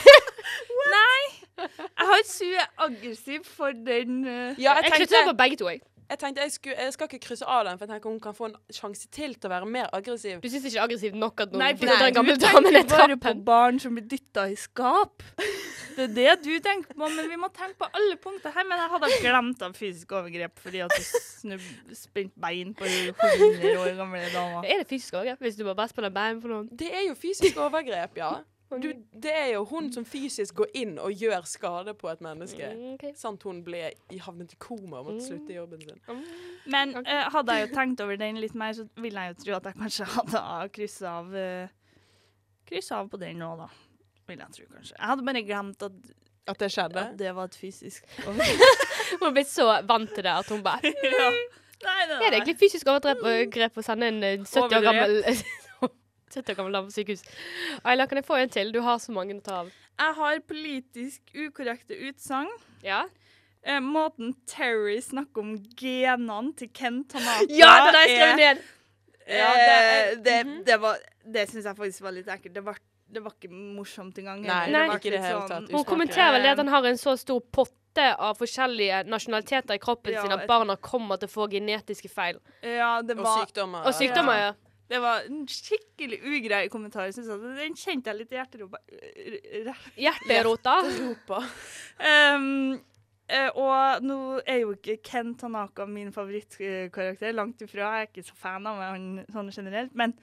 [0.96, 1.20] Nei.
[1.58, 5.58] Jeg har su er aggressiv for den uh, Ja, jeg Jeg tenkte, krytter på begge
[5.58, 5.82] to, jeg.
[6.10, 8.36] Jeg tenkte jeg, skulle, jeg skal ikke krysse av den, for jeg tenker hun kan
[8.38, 10.39] få en sjanse til til å være mer aggressiv.
[10.43, 12.70] Du syns ikke er aggressivt nok at noen Nei, dytter en du trappen?
[12.72, 15.26] Du tenker bare på barn som blir dytta i skap.
[15.98, 18.67] Det er det du tenker på, men vi må tenke på alle punkter her.
[18.70, 21.63] Men jeg hadde glemt av fysisk overgrep fordi at du snubb
[21.98, 24.67] spent bein på 100 år gamle damer.
[24.67, 26.70] Er det fysisk overgrep hvis du bare spiller bein for noen?
[26.78, 28.36] Det er jo fysisk overgrep, ja.
[28.68, 32.68] Du, det er jo hun som fysisk går inn og gjør skade på et menneske.
[32.76, 33.14] Mm, okay.
[33.16, 36.02] Sant hun ble i, havnet i koma og måtte slutte i jobben sin.
[36.68, 39.54] Men eh, hadde jeg jo tenkt over den litt mer, så ville jeg jo tro
[39.60, 40.42] at jeg kanskje hadde
[40.76, 41.76] kryssa av uh,
[42.68, 43.70] Kryssa av på den nå, da.
[44.28, 44.96] Vil jeg tro, kanskje.
[44.98, 46.10] Jeg hadde bare glemt at,
[46.52, 47.06] At det skjedde.
[47.06, 48.90] at det var et fysisk overgrep.
[49.14, 51.30] Hun har blitt så vant til det at hun bare ja.
[51.78, 55.22] Nei, det Er det egentlig fysisk overgrep å sende en eh, 70 år gammel
[56.34, 57.24] 70 år gammel dame på sykehus?
[57.84, 58.72] Ayla, kan jeg få en til?
[58.76, 59.72] Du har så mange å ta av.
[59.98, 62.50] Jeg har politisk ukorrekte utsagn.
[62.84, 63.06] Ja?
[63.63, 68.66] Eh, måten Terry snakker om genene til Ken Tanaka Ja, den har jeg skrevet ned!
[69.28, 70.63] Ja, det- det, det, mhm.
[70.63, 72.54] det, var, det syns jeg faktisk var litt ekkelt.
[72.54, 72.78] Det var,
[73.12, 74.40] det var ikke morsomt engang.
[74.46, 74.88] Nei, det Nei.
[74.88, 75.72] var ikke det hele sånn- tatt.
[75.72, 79.82] Hun kommenterer vel det at han har en så stor potte av forskjellige nasjonaliteter i
[79.84, 82.40] kroppen Ja, sin at barna kommer til å få genetiske feil.
[82.62, 83.84] Ja, det Og sykdommer.
[83.90, 84.54] Og sykdommer, ja.
[84.88, 87.10] Det var en skikkelig ugrei kommentar.
[87.12, 87.56] Synes jeg.
[87.58, 88.80] Den kjente jeg litt i hjerterota.
[90.00, 90.76] Hjerterota.
[90.88, 91.41] Hjerterota.
[92.00, 92.78] Um,
[93.28, 97.91] eh, og nå er jo ikke Ken Tanaka min favorittkarakter, langt ifra.
[97.97, 100.15] Jeg er ikke så fan av han sånn generelt, men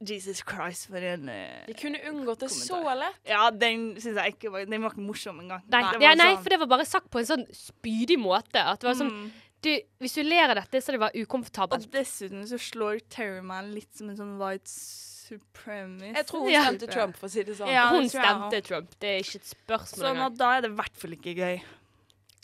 [0.00, 3.18] Jesus Christ, for en uh, De kunne unngått det så lett.
[3.28, 5.60] Ja, den synes jeg ikke var Den var ikke morsom engang.
[5.68, 8.62] Nei, ja, nei, sånn- for det var bare sagt på en sånn spydig måte.
[8.64, 9.30] At det var sånn Mm.
[9.62, 9.70] Du,
[10.00, 11.86] Hvis du ler av dette, så er det bare ukomfortabelt.
[11.86, 16.16] Og dessuten så slår Terry meg litt som en sånn white supremacist.
[16.16, 16.62] Jeg tror hun Ja.
[16.64, 17.68] stemte Trump, for å si det sånn.
[17.72, 18.94] Ja, Hun stemte Trump.
[18.98, 20.36] Det er ikke et spørsmål Sånn engang.
[20.36, 21.62] da er det i hvert fall ikke gøy.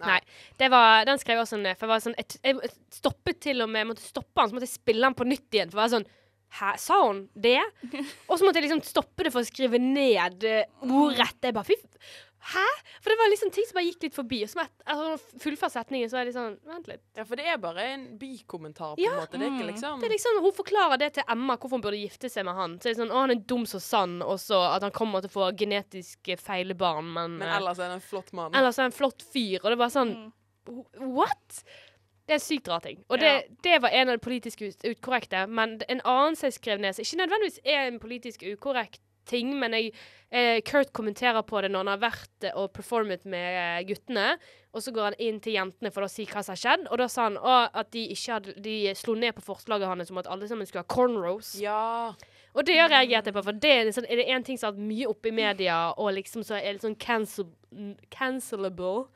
[0.05, 0.21] Nei.
[0.59, 1.79] Det var, den skrev jeg også ned.
[1.79, 4.53] For jeg, var sånn, jeg, jeg stoppet til og med Jeg måtte stoppe han, så
[4.59, 5.71] måtte jeg spille han på nytt igjen.
[5.73, 6.09] For jeg var sånn
[6.57, 7.59] Hæ, sa hun det?
[8.31, 11.41] Og så måtte jeg liksom stoppe det for å skrive ned uh, ordrett.
[11.43, 11.75] Jeg bare Fy
[12.47, 12.65] Hæ?
[13.03, 14.43] For det var liksom ting som bare gikk litt forbi.
[14.45, 17.03] Og som må altså, setningen, så er det litt sånn Vent litt.
[17.17, 19.13] Ja, for det er bare en bikommentar, på Ja.
[19.15, 19.33] en måte.
[19.39, 19.73] Det er ikke Mm.
[19.75, 22.55] liksom Det er liksom, Hun forklarer det til Emma, hvorfor hun burde gifte seg med
[22.55, 22.79] han.
[22.79, 25.21] Så det er sånn, å, Han er dum som sand, og så at han kommer
[25.21, 28.53] til å få genetisk feile barn, men, Men eh, ellers er det en flott mann.
[28.55, 29.57] ellers er han en flott fyr.
[29.65, 30.33] Og det er bare sånn
[30.69, 30.85] Mm.
[31.15, 31.63] What?!
[32.27, 33.05] Det er en sykt rar ting.
[33.09, 35.49] Og det, det var en av de politisk ut- utkorrekte.
[35.49, 39.53] Men en annen som jeg skrev ned, som ikke nødvendigvis er en politisk ukorrekt ting,
[39.61, 39.91] men jeg,
[40.31, 44.37] eh, Kurt kommenterer på det når han har vært eh, og performet med eh, guttene.
[44.77, 46.89] Og så går han inn til jentene for å si hva som har skjedd.
[46.91, 50.21] Og da sa han å, at de hadde De slo ned på forslaget hans om
[50.21, 51.55] at alle sammen skulle ha cornrows.
[51.61, 52.13] Ja.
[52.57, 54.71] Og det har jeg reagert på, for det er, liksom, er det én ting som
[54.71, 57.51] har vært mye oppe i media, og liksom så er det sånn cancel,
[58.13, 59.11] cancelable,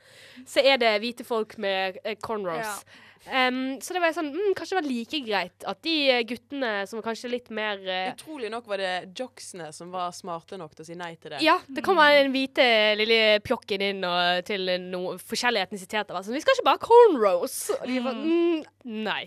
[0.44, 2.84] så er det hvite folk med eh, cornrows.
[3.28, 6.70] Um, så det var sånn mm, Kanskje det var like greit at de eh, guttene
[6.88, 10.72] som var kanskje litt mer uh, Utrolig nok var det jocksene som var smarte nok
[10.72, 11.42] til å si nei til det.
[11.44, 12.64] Ja, det kommer den hvite
[12.96, 16.16] lille pjokken inn og, til noen forskjellige etnisiteter.
[16.24, 17.58] Sånn, vi skal ikke bare ha cornrows!
[17.76, 18.64] Og de var mm,
[19.04, 19.22] Nei.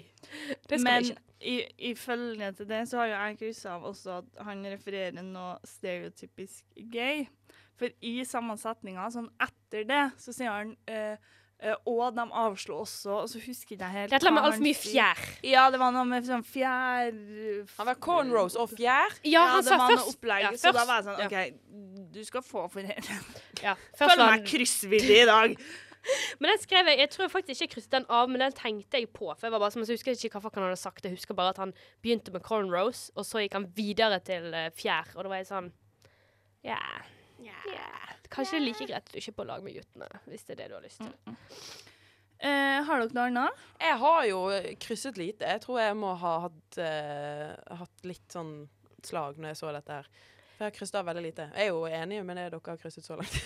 [0.66, 1.24] Det skal Men vi ikke.
[1.54, 1.56] i,
[1.94, 6.66] ifølge til det så har jo jeg kryssa av også at han refererer noe stereotypisk
[6.90, 7.28] gay.
[7.78, 11.32] For i sammensetninga, sånn etter det, så sier han eh,
[11.88, 15.22] Og de avslo også, og så husker jeg helt Det er med altfor mye fjær.
[15.48, 17.14] Ja, det var noe med sånn fjær...
[17.78, 19.16] Han var cornrows og fjær.
[19.24, 21.24] Ja, Ja, han det sa var noe først opplegg, ja, så da var jeg sånn.
[21.24, 23.00] OK, du skal få for det.
[23.64, 25.56] Ja, først Føler meg kryssvillig i dag.
[26.44, 29.00] Men den skrev jeg, jeg tror faktisk ikke jeg krysset den av, men den tenkte
[29.00, 29.30] jeg på.
[29.32, 31.06] For jeg var bare som, jeg husker ikke hva han hadde sagt.
[31.08, 31.72] Jeg husker bare at han
[32.04, 35.14] begynte med cornrows, og så gikk han videre til eh, fjær.
[35.16, 35.72] Og da var jeg sånn
[36.68, 36.82] Ja.
[37.44, 37.90] Ja.
[38.34, 40.56] Kanskje det er like greit at du ikke er på lag med guttene, hvis det
[40.56, 41.14] er det du har lyst til.
[42.44, 43.64] Eh, har dere noe annet?
[43.80, 44.40] Jeg har jo
[44.84, 45.48] krysset lite.
[45.48, 48.56] Jeg tror jeg må ha hatt, uh, hatt litt sånn
[49.06, 50.10] slag når jeg så dette her.
[50.58, 51.46] For jeg har krysset av veldig lite.
[51.56, 53.40] Jeg er jo enig med det dere har krysset så langt.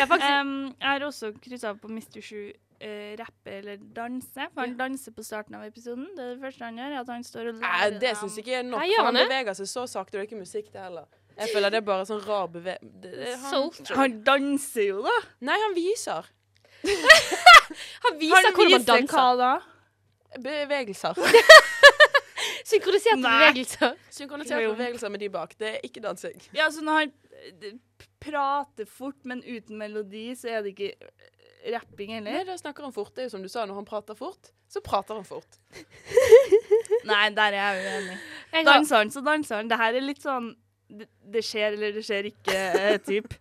[0.00, 2.20] Jeg Em, jeg har også krysset av på Mr.
[2.24, 4.46] Sju uh, rappe eller danse.
[4.54, 6.06] For han danser på starten av episoden.
[6.16, 6.94] Det er det første han gjør.
[7.02, 8.80] at han står og Nei, lærer det dem- syns jeg ikke er nok.
[8.86, 11.19] For han Han beveger seg så sakte, det er ikke musikk, det heller.
[11.40, 12.76] Jeg føler det er bare sånn rar beve...
[12.82, 15.16] det- det- han- Han danser jo, da.
[15.48, 16.28] Nei, han viser
[18.04, 19.16] Han viser Han hvordan man danser.
[19.16, 19.52] hva da?
[20.40, 21.16] bevegelser.
[22.70, 23.32] Synkroniserte Nei.
[23.40, 23.96] bevegelser.
[24.14, 25.56] Synkroniserte bevegelser med de bak.
[25.58, 26.38] Det er ikke dansing.
[26.54, 27.12] Ja, så når han
[27.50, 27.74] eh,
[28.22, 30.92] prater fort, men uten melodi, så er det ikke
[31.74, 32.30] rapping heller?
[32.38, 33.10] Nei, da snakker han fort.
[33.16, 35.58] Det er jo som du sa, når han prater fort, så prater han fort.
[37.10, 38.18] Nei, der er jeg uenig.
[38.70, 39.68] Danser han, så danser han.
[39.72, 40.52] Det her er litt sånn
[40.98, 43.34] det, det skjer eller det skjer ikke, eh, typ.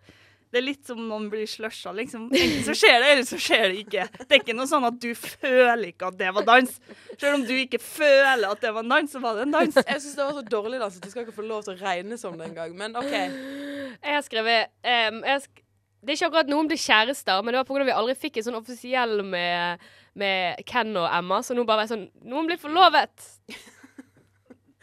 [0.49, 2.23] Det er litt som noen blir slusha, liksom.
[2.33, 4.05] Enten så skjer det, eller så skjer det ikke.
[4.23, 6.71] Det er ikke noe sånn at du føler ikke at det var dans.
[7.12, 9.77] Selv om du ikke føler at det var en dans, så var det en dans.
[9.77, 11.81] Jeg syns det var så dårlig dans at du skal ikke få lov til å
[11.83, 12.73] regne som det engang.
[12.81, 13.13] Men OK.
[13.13, 15.65] jeg har skrevet um, jeg sk
[15.99, 17.85] Det er ikke akkurat noen blir kjærester, men det var pga.
[17.85, 21.89] vi aldri fikk en sånn offisiell med, med Ken og Emma, så nå bare var
[21.89, 23.27] jeg sånn Noen blir forlovet!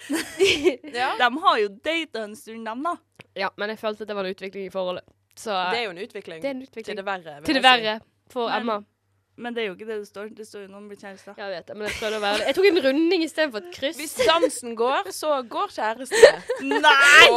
[1.00, 1.10] Ja.
[1.20, 2.96] De har jo data en stund, dem, da.
[3.36, 5.04] Ja, men jeg følte at det var en utvikling i forholdet.
[5.36, 6.42] Så Det er jo en utvikling.
[6.42, 7.40] det er en Til det verre.
[7.44, 8.00] Til det verre
[8.32, 8.82] for Men- Emma.
[9.38, 10.28] Men det er jo ikke det det står.
[10.34, 11.34] Det står jo noen blir kjærester.
[11.36, 12.46] Jeg vet det, men jeg prøvde å være det.
[12.46, 13.98] Jeg tok en runding istedenfor et kryss.
[14.00, 16.40] Hvis dansen går, så går kjæresten
[16.72, 17.28] Nei!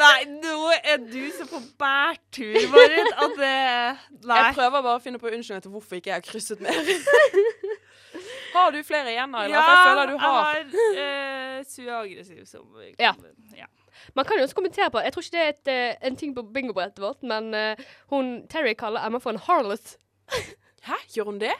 [0.00, 4.40] Nei, nå er du så på bærtur, Marit, at det Nei.
[4.40, 6.74] Jeg prøver bare å finne på unnskyldninger til hvorfor ikke jeg har krysset mer.
[8.54, 9.54] Har du flere igjen, Ayla?
[9.54, 10.58] Ja, jeg føler du har.
[10.58, 10.66] jeg
[10.98, 13.14] har uh, suaggressiv som Ja.
[13.56, 13.66] ja.
[14.14, 16.34] Man kan jo også kommentere på Jeg tror ikke det er et, eh, en ting
[16.36, 19.96] på bingobrettet vårt, men uh, hun Terry kaller Emma for en harlot.
[20.84, 21.54] Hæ, gjør hun det?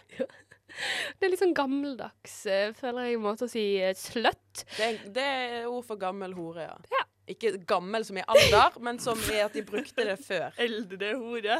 [1.20, 3.62] Det er litt sånn gammeldags, eh, føler jeg, måte å si
[3.94, 4.64] slutt.
[4.74, 6.78] Det det er ord for gammel hore, ja.
[6.90, 7.04] Ja.
[7.28, 10.50] Ikke gammel som i alder, men som i at de brukte det før.
[10.66, 11.56] Eldre hore.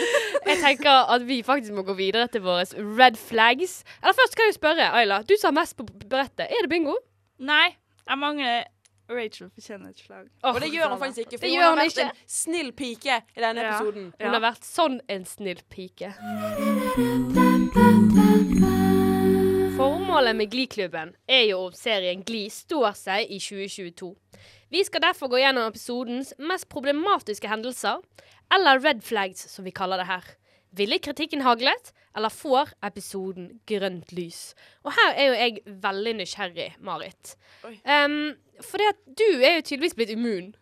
[0.48, 2.64] Jeg tenker at vi faktisk må gå videre til våre
[2.98, 3.84] red flags.
[4.02, 5.22] Eller først kan jeg spørre, Ayla.
[5.22, 6.48] Du som har mest på brettet.
[6.50, 6.96] Er det bingo?
[7.38, 7.76] Nei,
[8.08, 8.64] jeg mangler
[9.10, 10.26] Rachel fortjener et slag.
[10.48, 12.06] Og det gjør hun faktisk ikke, for Det hun har vært ikke.
[12.10, 13.74] en snill pike i denne Ja.
[13.78, 14.12] episoden.
[14.20, 16.14] Hun har vært sånn en snill pike.
[20.14, 24.12] Formålet med Glee-klubben er jo om serien Glee står seg i 2022.
[24.70, 27.98] Vi skal derfor gå gjennom episodens mest problematiske hendelser,
[28.54, 30.30] eller red flags, som vi kaller det her.
[30.78, 34.54] Ville kritikken haglet, eller får episoden grønt lys?
[34.86, 37.34] Og her er jo jeg veldig nysgjerrig, Marit.
[37.66, 40.52] Um, for det at du er jo tydeligvis blitt immun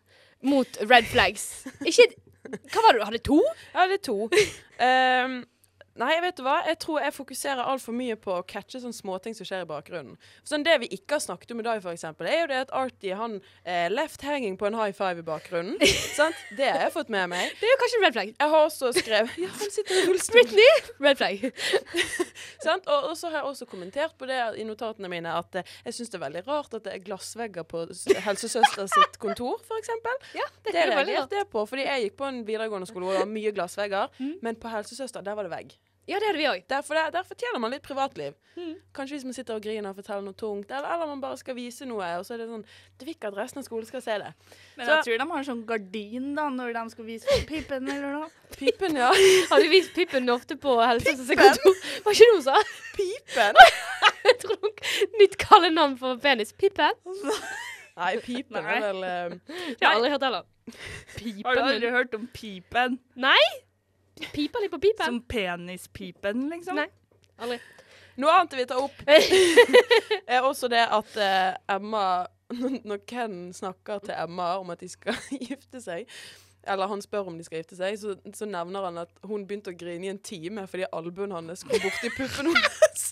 [0.48, 1.66] mot red flags.
[1.84, 2.08] Ikke
[2.48, 3.26] Hva var det du hadde?
[3.28, 3.42] To?
[3.76, 4.16] Det er to.
[4.80, 5.42] Ehm,
[6.00, 6.58] nei, vet du hva?
[6.66, 10.16] Jeg tror jeg fokuserer altfor mye på å catche sånne småting som skjer i bakgrunnen.
[10.46, 12.74] Sånn Det vi ikke har snakket om i dag, for eksempel, er jo det at
[12.76, 15.76] Artie han eh, left hanging på en high five i bakgrunnen.
[16.18, 16.38] sant?
[16.56, 17.52] Det har jeg fått med meg.
[17.60, 18.32] Det er jo kanskje en red flag.
[18.32, 20.38] Jeg har også skrevet Ja, han sitter i rullestol.
[20.38, 21.46] Britney, red flag.
[22.66, 22.86] Sant?
[22.86, 25.98] Og, og så har jeg også kommentert på det i notatene mine at eh, jeg
[25.98, 27.84] syns det er veldig rart at det er glassvegger på
[28.26, 29.92] helsesøster sitt kontor, f.eks.
[30.36, 33.16] Ja, det, Det er reagerte jeg på, fordi jeg gikk på en videregående skole hvor
[33.16, 35.74] det var mye glassvegger, men på helsesøster, der var det vegg.
[36.10, 36.62] Ja, det hadde vi òg.
[36.66, 38.32] Der, der fortjener man litt privatliv.
[38.92, 41.54] Kanskje hvis man sitter og griner og forteller noe tungt, eller, eller man bare skal
[41.56, 42.64] vise noe, og så er det sånn
[42.98, 44.32] Du vil ikke at resten av skolen skal se det.
[44.76, 47.88] Men Så- jeg tror de har en sånn gardin da, når de skal vise pipen
[47.88, 48.28] eller noe.
[48.58, 49.08] Pipen, ja.
[49.52, 51.80] Har du vist Pippen ofte på helsesøsterkontor?
[52.04, 52.58] Var ikke det hun sa?
[52.98, 53.62] Pipen?
[54.26, 56.52] Jeg tror hun nytt kallenavn for penis.
[56.52, 56.98] Pippen?
[57.96, 58.76] Nei, pipen Nei.
[58.76, 60.44] er vel eh, Det har jeg aldri hørt heller.
[61.44, 62.98] Har du aldri hørt om pipen?
[63.20, 63.40] Nei?
[64.32, 65.06] Piper litt på pipen?
[65.06, 66.78] Som penispipen, liksom?
[66.78, 66.88] Nei.
[67.42, 67.58] Aldri.
[68.20, 68.98] Noe annet jeg vil ta opp,
[70.36, 72.26] er også det at eh, Emma
[72.84, 75.16] Når Ken snakker til Emma om at de skal
[75.48, 76.10] gifte seg,
[76.68, 79.72] eller han spør om de skal gifte seg, så, så nevner han at hun begynte
[79.72, 83.06] å grine i en time fordi albuen hans kom borti puppen hennes.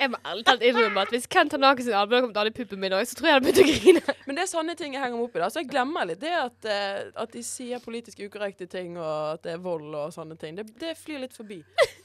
[0.00, 2.80] Jeg må ærlig talt innrømme at hvis Ken Tanaka sin hadde kom til i puppen
[2.82, 4.16] min òg, så tror jeg jeg hadde begynt å grine.
[4.26, 5.42] Men det er sånne ting jeg henger meg opp i.
[5.42, 9.36] da Så jeg glemmer litt det at, eh, at de sier politisk ukorrekte ting, og
[9.36, 10.58] at det er vold og sånne ting.
[10.58, 11.62] Det, det flyr litt forbi.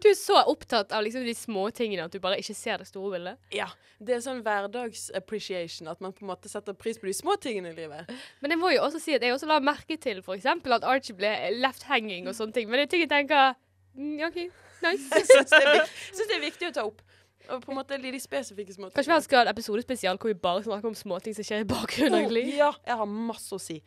[0.00, 3.18] Du er så opptatt av liksom de småtingene at du bare ikke ser det store
[3.18, 3.40] bildet.
[3.52, 3.66] Ja.
[4.00, 5.90] Det er sånn hverdags-appreciation.
[5.92, 8.08] At man på en måte setter pris på de små tingene i livet.
[8.40, 11.16] Men jeg må jo også si at jeg også la merke til eksempel at Archie
[11.16, 12.70] ble left hanging og sånne ting.
[12.70, 13.58] Men det er ting jeg tenker
[13.98, 14.40] mm, OK,
[14.84, 15.08] nice.
[15.14, 17.04] Jeg syns det, det er viktig å ta opp.
[17.48, 18.96] Og på en måte de, spesifikke småtingene.
[18.96, 21.64] Kanskje vi skal ha en episode spesial hvor vi bare snakker om småting som skjer
[21.64, 22.26] i bakgrunnen.
[22.28, 23.78] Oh, ja, jeg har masse å si.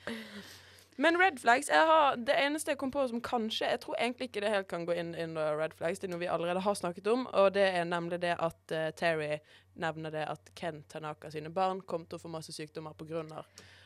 [1.02, 4.28] Men red flags jeg har, Det eneste jeg kom på som kanskje Jeg tror egentlig
[4.28, 6.02] ikke det helt kan gå inn under red flags.
[6.02, 8.90] Det er noe vi allerede har snakket om, og det er nemlig det at uh,
[8.98, 9.38] Terry
[9.82, 13.24] nevner det at Ken Tanaka sine barn kom til å få masse sykdommer pga.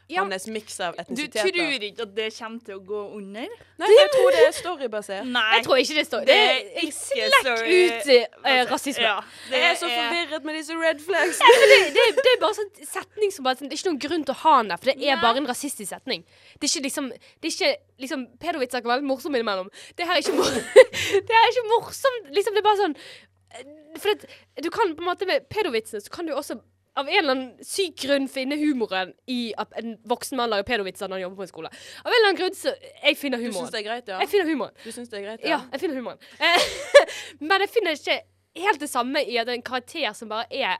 [0.08, 0.22] Ja.
[0.22, 3.48] hans miks av Du tror ikke at det kommer til å gå under?
[3.82, 5.26] Nei, jeg tror det er storybasert.
[5.26, 5.46] Nei.
[5.56, 8.12] Jeg tror ikke det står Det Det er er ikke slekk story- ut
[8.46, 9.02] eh, rasisme.
[9.08, 9.16] Ja,
[9.50, 11.40] det Jeg er så forvirret med disse red flags.
[11.42, 14.26] det, det, det er bare sånn setning som bare sånn, Det er ikke noen grunn
[14.30, 15.22] til å ha den der, for det er Nei.
[15.26, 16.22] bare en rasistisk setning.
[16.60, 17.74] Det er ikke liksom Det er ikke
[18.06, 19.70] liksom Pedovitser kan være litt morsomme innimellom.
[19.98, 20.54] Det her er ikke, mor
[21.28, 22.30] det her er ikke morsomt.
[22.30, 22.96] Liksom, det er bare sånn
[23.58, 23.66] eh,
[23.98, 24.30] For det,
[24.62, 26.62] du kan på en måte med pedovitsene så kan du også
[26.96, 31.10] av en eller annen syk grunn finne humoren i at en voksen mann lager pedovitser
[31.10, 31.72] når han jobber på en skole.
[32.02, 33.58] Av en eller annen grunn så Jeg finner humoren.
[33.58, 34.22] Du syns det er greit, ja?
[34.24, 34.78] Jeg finner humoren.
[34.84, 36.18] Du synes det er greit, Ja, ja jeg finner humoren.
[37.52, 38.22] Men jeg finner ikke
[38.66, 40.80] helt det samme i at en karakter som bare er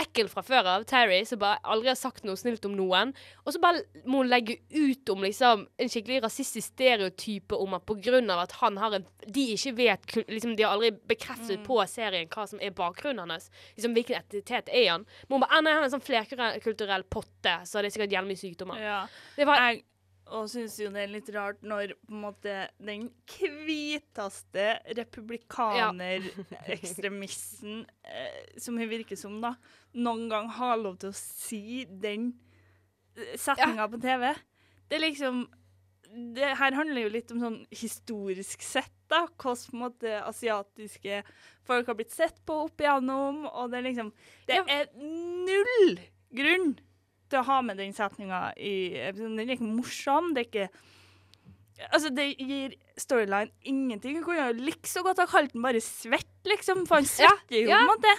[0.00, 3.54] ekkel fra før av, Terry, som bare aldri har sagt noe snilt om noen, og
[3.54, 8.42] så bare må hun legge ut om liksom en skikkelig rasistisk stereotype om at av
[8.42, 12.46] at han har en De ikke vet liksom De har aldri bekreftet på serien hva
[12.46, 13.50] som er bakgrunnen hans.
[13.76, 15.06] Liksom Hvilken etnisitet er han.
[15.28, 18.16] Men hun bare «Ah, nei, han er en sånn flerkulturell potte, så det er sikkert
[18.16, 18.80] jævlig mye sykdommer.
[18.82, 19.00] Ja.
[19.36, 19.84] Det var Jeg
[20.26, 23.10] og syns jo det er litt rart når måte den
[23.66, 24.66] hviteste
[24.98, 29.54] republikanerekstremisten, eh, som hun virker som, da,
[29.94, 32.32] noen gang har lov til å si den
[33.38, 34.32] setninga på TV.
[34.88, 35.46] Det er liksom
[36.36, 39.24] det her handler jo litt om sånn historisk sett, da.
[39.36, 41.22] Hvordan måte asiatiske
[41.66, 43.36] folk har blitt sett på opp igjennom.
[43.50, 44.08] Og det er liksom
[44.46, 44.62] Det Ja.
[44.68, 45.98] er null
[46.32, 46.78] grunn
[47.34, 49.34] å ha med den setninga i episoden.
[49.40, 50.34] Den er ikke morsom.
[50.36, 50.68] Det er ikke
[51.92, 54.14] Altså, det gir storyline ingenting.
[54.16, 56.86] Hun kunne jo like så godt ha kalt den bare svett, liksom.
[56.88, 57.82] For han svetter jo, ja.
[57.82, 58.14] på en måte.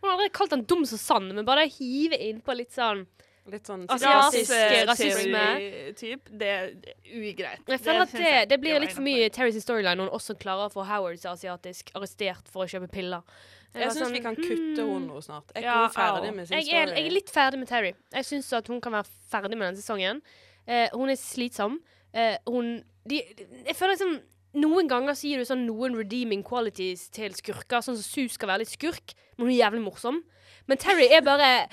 [0.00, 3.08] Hun har aldri kalt den dum som sann, men bare hive innpå litt sånn
[3.50, 4.52] Litt sånn Asiatisk
[4.86, 5.40] rasisme.
[5.40, 6.28] teori-typ.
[6.38, 6.66] Det er
[7.08, 7.62] ugreit.
[7.66, 10.68] Jeg føler at det, det blir litt for mye Terrys storyline når hun også klarer
[10.68, 13.24] å få Howard asiatisk arrestert for å kjøpe piller.
[13.70, 14.88] Jeg syns sånn, vi kan kutte hmm.
[14.90, 15.52] henne nå snart.
[15.54, 16.78] Er Ja, hun ferdig med sin Jeg story?
[16.96, 17.92] jeg er litt ferdig med Terry.
[18.16, 20.22] Jeg syns at hun kan være ferdig med denne sesongen.
[20.66, 21.78] Eh, hun er slitsom.
[22.12, 23.22] Eh, hun de,
[23.66, 24.20] Jeg føler liksom
[24.60, 27.84] Noen ganger sier du sånn noen redeeming qualities til skurker.
[27.86, 30.24] Sånn som Sue skal være litt skurk, men hun er jævlig morsom.
[30.66, 31.68] Men Terry er bare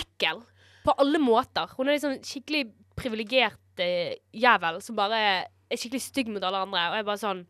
[0.00, 0.40] ekkel.
[0.86, 1.68] På alle måter.
[1.76, 6.86] Hun er liksom skikkelig privilegert eh, jævel som bare er skikkelig stygg mot alle andre.
[6.88, 7.44] Og jeg er bare sånn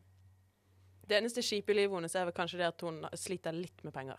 [1.09, 3.93] Det eneste kjipe i livet hennes er vel kanskje det at hun sliter litt med
[3.95, 4.19] penger.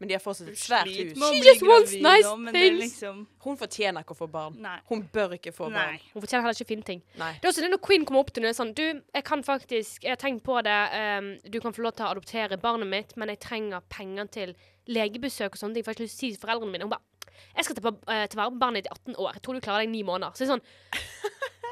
[0.00, 1.12] Men de har fortsatt et svært hus.
[1.14, 2.80] She just wants nice things.
[2.80, 4.56] Liksom, Hun fortjener ikke å få barn.
[4.60, 4.80] nei.
[4.88, 5.78] Hun bør ikke få Nei.
[5.78, 6.00] barn.
[6.14, 7.02] Hun fortjener heller ikke fine ting.
[7.20, 7.30] Nei.
[7.38, 8.82] Det er også det når Queen kommer opp til henne sånn Du,
[9.14, 10.74] jeg kan faktisk Jeg har tenkt på det.
[10.98, 14.56] Um, du kan få lov til å adoptere barnet mitt, men jeg trenger penger til
[14.90, 15.84] legebesøk og sånne ting.
[15.86, 16.88] For jeg har ikke lyst til å si til foreldrene mine.
[16.88, 17.06] Hun bare
[17.54, 19.32] Jeg skal ta, på, eh, ta vare på barnet ditt i 18 år.
[19.38, 20.34] Jeg tror du klarer deg i ni måneder.
[20.34, 20.66] Så det er sånn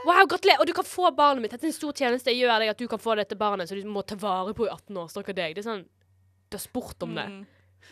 [0.02, 0.58] Wow, gratulerer!
[0.60, 1.52] Og du kan få barnet mitt.
[1.54, 3.78] Dette er en stor tjeneste jeg gjør deg, at du kan få dette barnet som
[3.78, 5.10] du må ta vare på i 18 år.
[5.12, 5.54] Stakkar deg.
[5.54, 5.84] Det er sånn
[6.50, 7.28] Du har spurt om det.
[7.30, 7.42] Mm.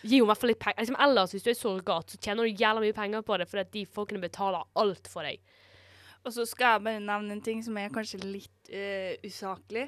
[0.00, 0.82] Gi henne i hvert fall litt penger.
[0.82, 3.62] Liksom, ellers, hvis du er surrogat, så tjener du jævla mye penger på det fordi
[3.62, 5.40] at de folkene betaler alt for deg.
[6.24, 9.86] Og så skal jeg bare nevne en ting som er kanskje litt uh, usaklig.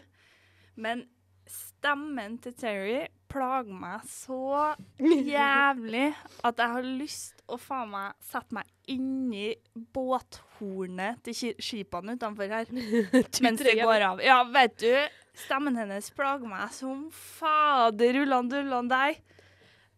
[0.80, 1.04] Men
[1.52, 3.00] stemmen til Terry
[3.32, 4.74] plager meg så
[5.36, 6.10] jævlig
[6.44, 9.52] at jeg har lyst å faen meg sette meg inni
[9.94, 12.72] båthornet til skipene utenfor her
[13.44, 14.22] mens det går av.
[14.24, 14.90] Ja, vet du,
[15.44, 19.22] stemmen hennes plager meg som fader ullan dullan deg.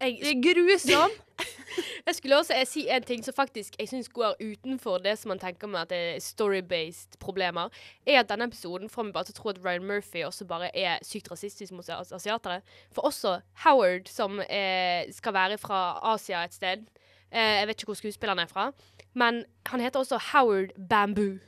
[0.00, 1.10] Jeg, Det er grusom.
[2.06, 5.28] Jeg skulle også jeg, si en ting som faktisk jeg syns går utenfor det som
[5.32, 7.68] man tenker med at det er story-based problemer,
[8.06, 10.68] er at denne episoden får meg bare til å tro at Ryan Murphy også bare
[10.76, 12.60] er sykt rasistisk mot as asiatere.
[12.92, 16.84] For også Howard, som eh, skal være fra Asia et sted
[17.32, 18.68] eh, Jeg vet ikke hvor skuespilleren er fra,
[19.14, 21.38] men han heter også Howard Bamboo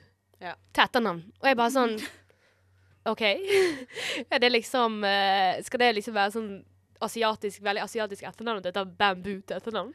[0.40, 0.52] Ja.
[0.74, 1.22] til etternavn.
[1.42, 2.00] Og jeg bare sånn
[3.12, 3.22] OK.
[4.32, 6.50] er det liksom eh, Skal det liksom være sånn
[7.04, 9.94] asiatisk, veldig asiatisk etternavn, og dette er bamboo til etternavn.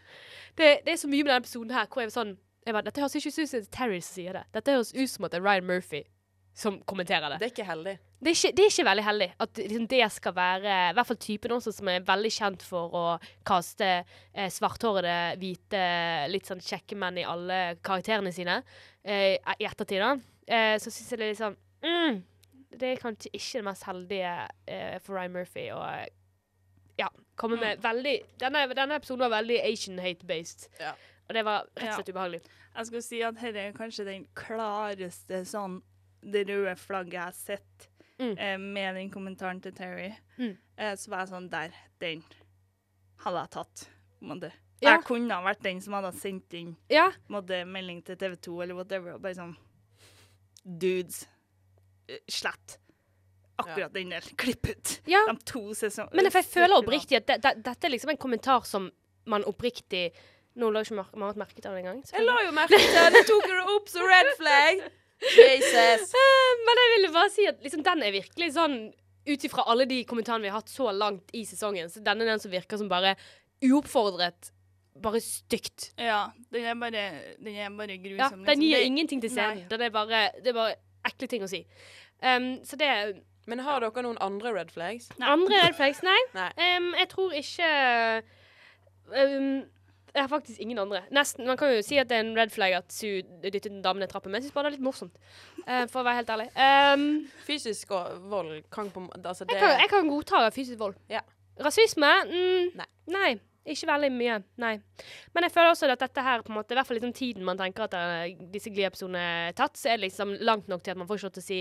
[0.58, 2.86] Det, det er så mye med denne episoden her hvor jeg var sånn jeg bare,
[2.86, 4.42] Dette høres ikke ut som er Terry som sier det.
[4.54, 6.04] Dette høres ut som at det er Ryan Murphy
[6.54, 7.40] som kommenterer det.
[7.40, 7.94] Det er ikke heldig.
[8.22, 11.10] Det er ikke, det er ikke veldig heldig at liksom, det skal være I hvert
[11.10, 13.06] fall typen også som er veldig kjent for å
[13.48, 15.86] kaste eh, svarthårede, hvite,
[16.30, 18.60] litt sånn kjekke menn i alle karakterene sine
[19.02, 20.12] eh, i ettertid, da.
[20.46, 22.22] Eh, så syns jeg det er litt sånn mm,
[22.76, 24.36] Det er kanskje ikke det mest heldige
[24.68, 25.82] eh, for Ryan Murphy å
[27.02, 27.10] ja,
[27.40, 30.68] komme med veldig denne, denne episoden var veldig Asian hate-based.
[30.80, 30.94] Ja.
[31.28, 32.42] Og det var rett og slett ubehagelig.
[32.76, 35.80] Jeg skulle si at dette er kanskje den klareste sånn
[36.22, 37.88] det røde flagget jeg har sett
[38.22, 38.36] Mm.
[38.38, 40.12] eh, med den kommentaren til Terry.
[40.38, 40.52] Mm.
[40.78, 42.20] Eh, så var jeg sånn Der, den
[43.24, 43.82] hadde jeg tatt.
[44.22, 44.52] Måtte.
[44.82, 44.92] Ja.
[44.92, 47.08] Jeg kunne ha vært den som hadde sendt inn Ja.
[47.66, 49.56] melding til TV 2 eller whatever, og bare sånn
[50.64, 51.28] Dudes,
[52.08, 52.78] eh, slett.
[53.64, 54.28] Akkurat den der.
[54.42, 54.98] Klipp ut.
[55.10, 55.24] ja.
[55.30, 56.16] De to sesongene.
[56.18, 58.90] Men jeg, føler oppriktig at de, de, dette er liksom en kommentar som
[59.30, 60.10] man oppriktig
[60.60, 62.02] Nå la ikke Mar- Marit merke til det engang.
[62.12, 63.22] Jeg la jo merke til det!
[63.30, 64.82] tok du opp som red flag!
[65.22, 66.12] Jesus.
[66.68, 68.82] Men jeg ville bare si at liksom, den er virkelig sånn
[69.30, 72.32] Ut ifra alle de kommentarene vi har hatt så langt i sesongen, så denne er
[72.32, 73.12] den som virker som bare
[73.62, 74.50] uoppfordret.
[74.98, 75.92] Bare stygt.
[76.02, 77.04] Ja, den er bare,
[77.38, 78.18] den er bare grusom.
[78.18, 78.48] Ja, liksom.
[78.50, 78.88] den gir liksom.
[78.88, 79.62] ingenting til scenen.
[79.70, 80.74] Det er bare, det er bare
[81.06, 81.62] ekle ting å si.
[82.18, 83.14] Um, så det er
[83.50, 85.10] Men har dere noen andre red flags?
[85.20, 86.18] Andre red flags, nei.
[86.38, 86.50] Nei.
[86.78, 87.70] Um, jeg tror ikke
[89.12, 89.52] um,
[90.14, 91.02] Jeg har faktisk ingen andre.
[91.16, 93.82] Nesten, Man kan jo si at det er en red flag at Sue dyttet en
[93.84, 95.16] dame ned trappen, men jeg syns bare det er litt morsomt.
[95.66, 96.50] Uh, for å være helt ærlig.
[96.58, 97.06] Um,
[97.48, 101.00] Fysisk og vold kan på Altså, det jeg, kan, jeg kan godta fysisk vold.
[101.12, 101.24] Ja.
[101.62, 102.12] Rasisme?
[102.28, 102.92] Mm, Nei.
[103.14, 103.32] nei.
[103.70, 104.72] Ikke veldig mye, nei.
[105.36, 107.46] Men jeg føler også at dette her, på en måte, i hvert fall liksom tiden
[107.46, 109.22] man tenker at eh, disse Glee-episodene
[109.52, 111.44] er tatt, så er det liksom langt nok til at man får ikke lov til
[111.44, 111.60] å si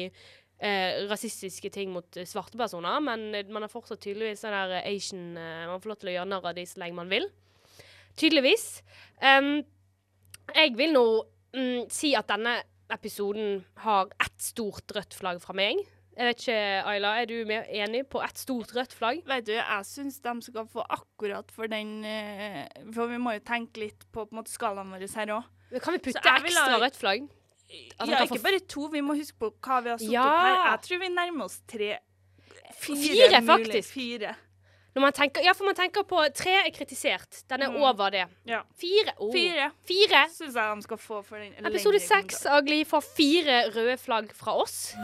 [0.61, 4.75] eh, rasistiske ting mot eh, svarte personer, men eh, man er fortsatt tydeligvis den der
[4.81, 7.13] eh, Asian eh, Man får lov til å gjøre narr av de så lenge man
[7.13, 7.29] vil.
[8.21, 8.67] Tydeligvis.
[9.23, 9.61] Um,
[10.57, 11.05] jeg vil nå
[11.55, 12.59] mm, si at denne
[12.91, 15.81] episoden har ett stort rødt flagg fra meg.
[16.19, 16.57] Jeg vet ikke,
[16.91, 19.23] Ayla, er du mer enig på ett stort rødt flagg?
[19.31, 22.03] Vet du, jeg syns de skal få akkurat for den
[22.93, 25.47] For vi må jo tenke litt på, på måte skalaen vår her òg.
[25.79, 27.31] Kan vi putte ekstra ha- rødt flagg?
[28.01, 30.23] Han Ja, ikke bare to, vi må huske på hva vi har satt Ja.
[30.25, 30.71] opp her.
[30.71, 31.99] Jeg tror vi nærmer oss tre.
[32.81, 33.93] Fire, fire faktisk.
[33.93, 34.35] Fire.
[34.97, 37.45] Når man tenker, ja, for man tenker på tre er kritisert.
[37.49, 37.77] Den er Mm.
[37.83, 38.25] over det.
[38.45, 38.63] Ja.
[38.77, 39.13] Fire.
[39.21, 39.31] Oh.
[39.33, 40.27] Fire Fire.
[40.31, 41.53] syns jeg han skal få for den.
[41.65, 44.95] Episode elendige seks av Gli får fire røde flagg fra oss.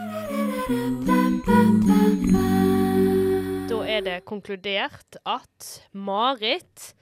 [3.67, 6.93] Da er det konkludert at Marit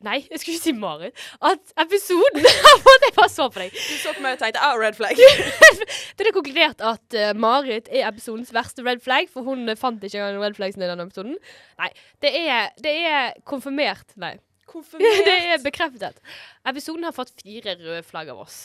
[0.00, 1.24] Nei, jeg skulle ikke si Marit.
[1.44, 2.46] At episoden
[3.04, 3.74] Jeg bare så på deg.
[3.76, 5.18] Du så på meg og tenkte ah, red flag.
[6.16, 10.20] Det er konkludert at eh, Marit er episodens verste red flag, for hun fant ikke
[10.20, 11.36] engang red flags i denne episoden.
[11.80, 11.90] Nei,
[12.24, 14.16] det er, det er konfirmert.
[14.20, 14.38] Nei.
[15.28, 16.20] det er bekreftet.
[16.68, 18.60] Episoden har fått fire røde flagg av oss.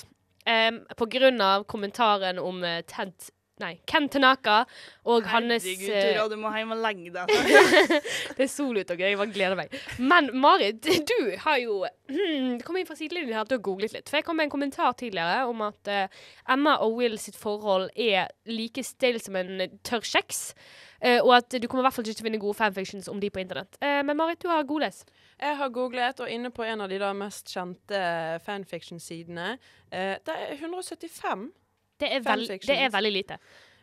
[0.45, 3.31] Um, på grunn av kommentaren om uh, Tent
[3.62, 4.66] Nei, Ken Tanaka
[5.08, 7.30] og hans Herregud, eh, Tura, du må hjem og legge deg.
[8.36, 9.78] Det er sol ute, og jeg bare gleder meg.
[9.99, 11.78] Men Marit, du har jo
[12.12, 14.12] hmm, Kom inn fra sidelinjen her til å googlet litt.
[14.12, 17.88] For jeg kom med en kommentar tidligere om at uh, Emma og Will sitt forhold
[17.95, 20.49] er like stille som en eh, tørr kjeks.
[20.99, 23.24] Uh, og at du kommer i hvert fall ikke til å finne gode fanfictions om
[23.24, 23.80] de på internett.
[23.80, 25.06] Uh, men Marit, du har godles.
[25.39, 27.99] Jeg har googlet, og inne på en av de da mest kjente
[28.45, 29.56] fanfiction-sidene
[29.91, 31.49] eh, Det er 175.
[32.00, 33.38] Det er, veld, det er veldig lite.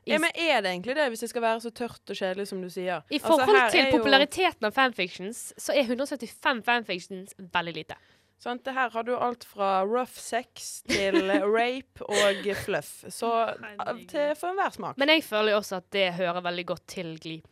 [0.05, 2.61] Ja, men er det egentlig det, hvis det skal være så tørt og kjedelig som
[2.63, 3.05] du sier?
[3.09, 7.75] I Altså, forhold altså, til er jo- populariteten av fanfictions, så er 175 fanfictions veldig
[7.77, 7.95] lite.
[8.43, 8.65] Sant?
[8.67, 11.15] Det her har du alt fra rough sex til
[11.57, 13.05] rape og fluff.
[13.15, 14.99] Så eh, til for enhver smak.
[14.99, 17.43] Men jeg føler jo også at det hører veldig godt til Glee.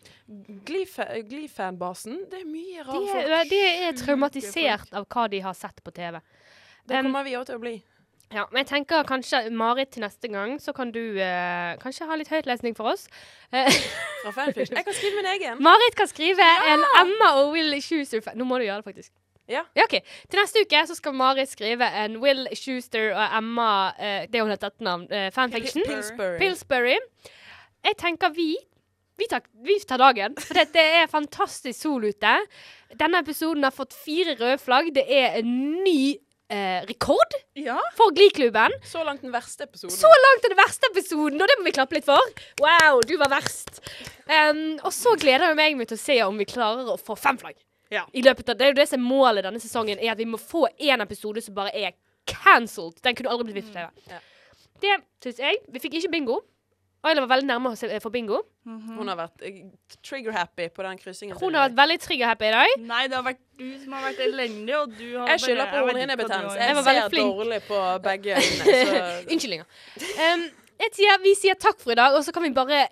[0.66, 3.50] Glee-fanbasen, Glee-fanbasen, det er mye De rare er, folk.
[3.50, 6.18] de er traumatisert av hva de har sett på TV.
[6.90, 7.76] Det kommer vi òg til å bli.
[8.30, 12.18] Ja, men jeg tenker kanskje, Marit, til neste gang så kan du eh, kanskje ha
[12.18, 13.08] litt høytlesning for oss.
[13.50, 13.66] Eh,
[14.22, 14.78] Fra fanfiction.
[14.78, 15.58] Jeg kan skrive min egen.
[15.66, 19.12] Marit kan skrive en Emma og Will Schuster Nå må du gjøre det, faktisk.
[19.50, 19.64] Ja.
[19.74, 19.98] Ja, OK.
[20.30, 24.54] Til neste uke så skal Marit skrive en Will Schuster og Emma eh, Det hun
[24.54, 25.08] heter etternavn.
[25.10, 25.82] Eh, fanfiction.
[25.88, 26.38] Pillsbury.
[26.38, 26.98] Pillsbury.
[27.90, 28.52] Jeg tenker vi
[29.20, 32.30] vi tar, vi tar dagen, for det, det er fantastisk sol ute.
[32.96, 34.88] Denne episoden har fått fire røde flagg.
[34.96, 35.50] Det er en
[35.84, 36.14] ny
[36.50, 37.78] eh, rekord Ja.
[37.96, 38.74] for Glee-klubben.
[38.84, 39.94] Så langt den verste episoden.
[39.96, 42.20] Så langt den verste episoden, og det må vi klappe litt for.
[42.60, 43.80] Wow, du var verst.
[44.26, 47.38] Um, og så gleder jeg meg til å se om vi klarer å få fem
[47.40, 47.56] flagg.
[47.90, 48.04] Ja.
[48.14, 50.28] I løpet av, det er jo det som er målet denne sesongen, er at vi
[50.30, 51.96] må få én episode som bare er
[52.30, 53.00] cancelled.
[53.02, 53.88] Den kunne aldri blitt på TV.
[54.12, 54.20] Ja.
[54.80, 54.94] Det
[55.24, 55.58] syns jeg.
[55.68, 56.40] Vi fikk ikke bingo.
[57.02, 58.42] Ayla var veldig nærme å se- få bingo.
[58.68, 59.62] Hun har vært eh,
[60.04, 61.38] trigger-happy på den kryssingen.
[61.40, 62.74] Hun har vært veldig trigger-happy i dag.
[62.90, 65.82] Nei, det har vært du som har vært elendig, og du har Jeg skylder på
[65.86, 66.58] hornhinnebetennelse.
[66.60, 67.34] Jeg, Jeg var ser flink.
[67.40, 68.78] dårlig på begge øynene.
[68.84, 69.66] Så Unnskyldninger.
[70.28, 70.46] Um,
[70.80, 72.86] jeg sier, vi sier takk for i dag, og så kan vi bare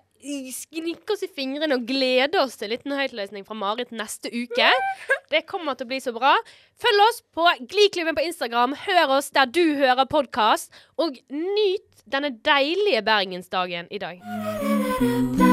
[0.51, 4.67] sknikke oss i fingrene og glede oss til en liten høytlesning fra Marit neste uke.
[5.31, 6.33] Det kommer til å bli så bra.
[6.81, 8.73] Følg oss på Gliklubben på Instagram.
[8.83, 15.48] Hør oss der du hører podkast, og nyt denne deilige bergensdagen i dag.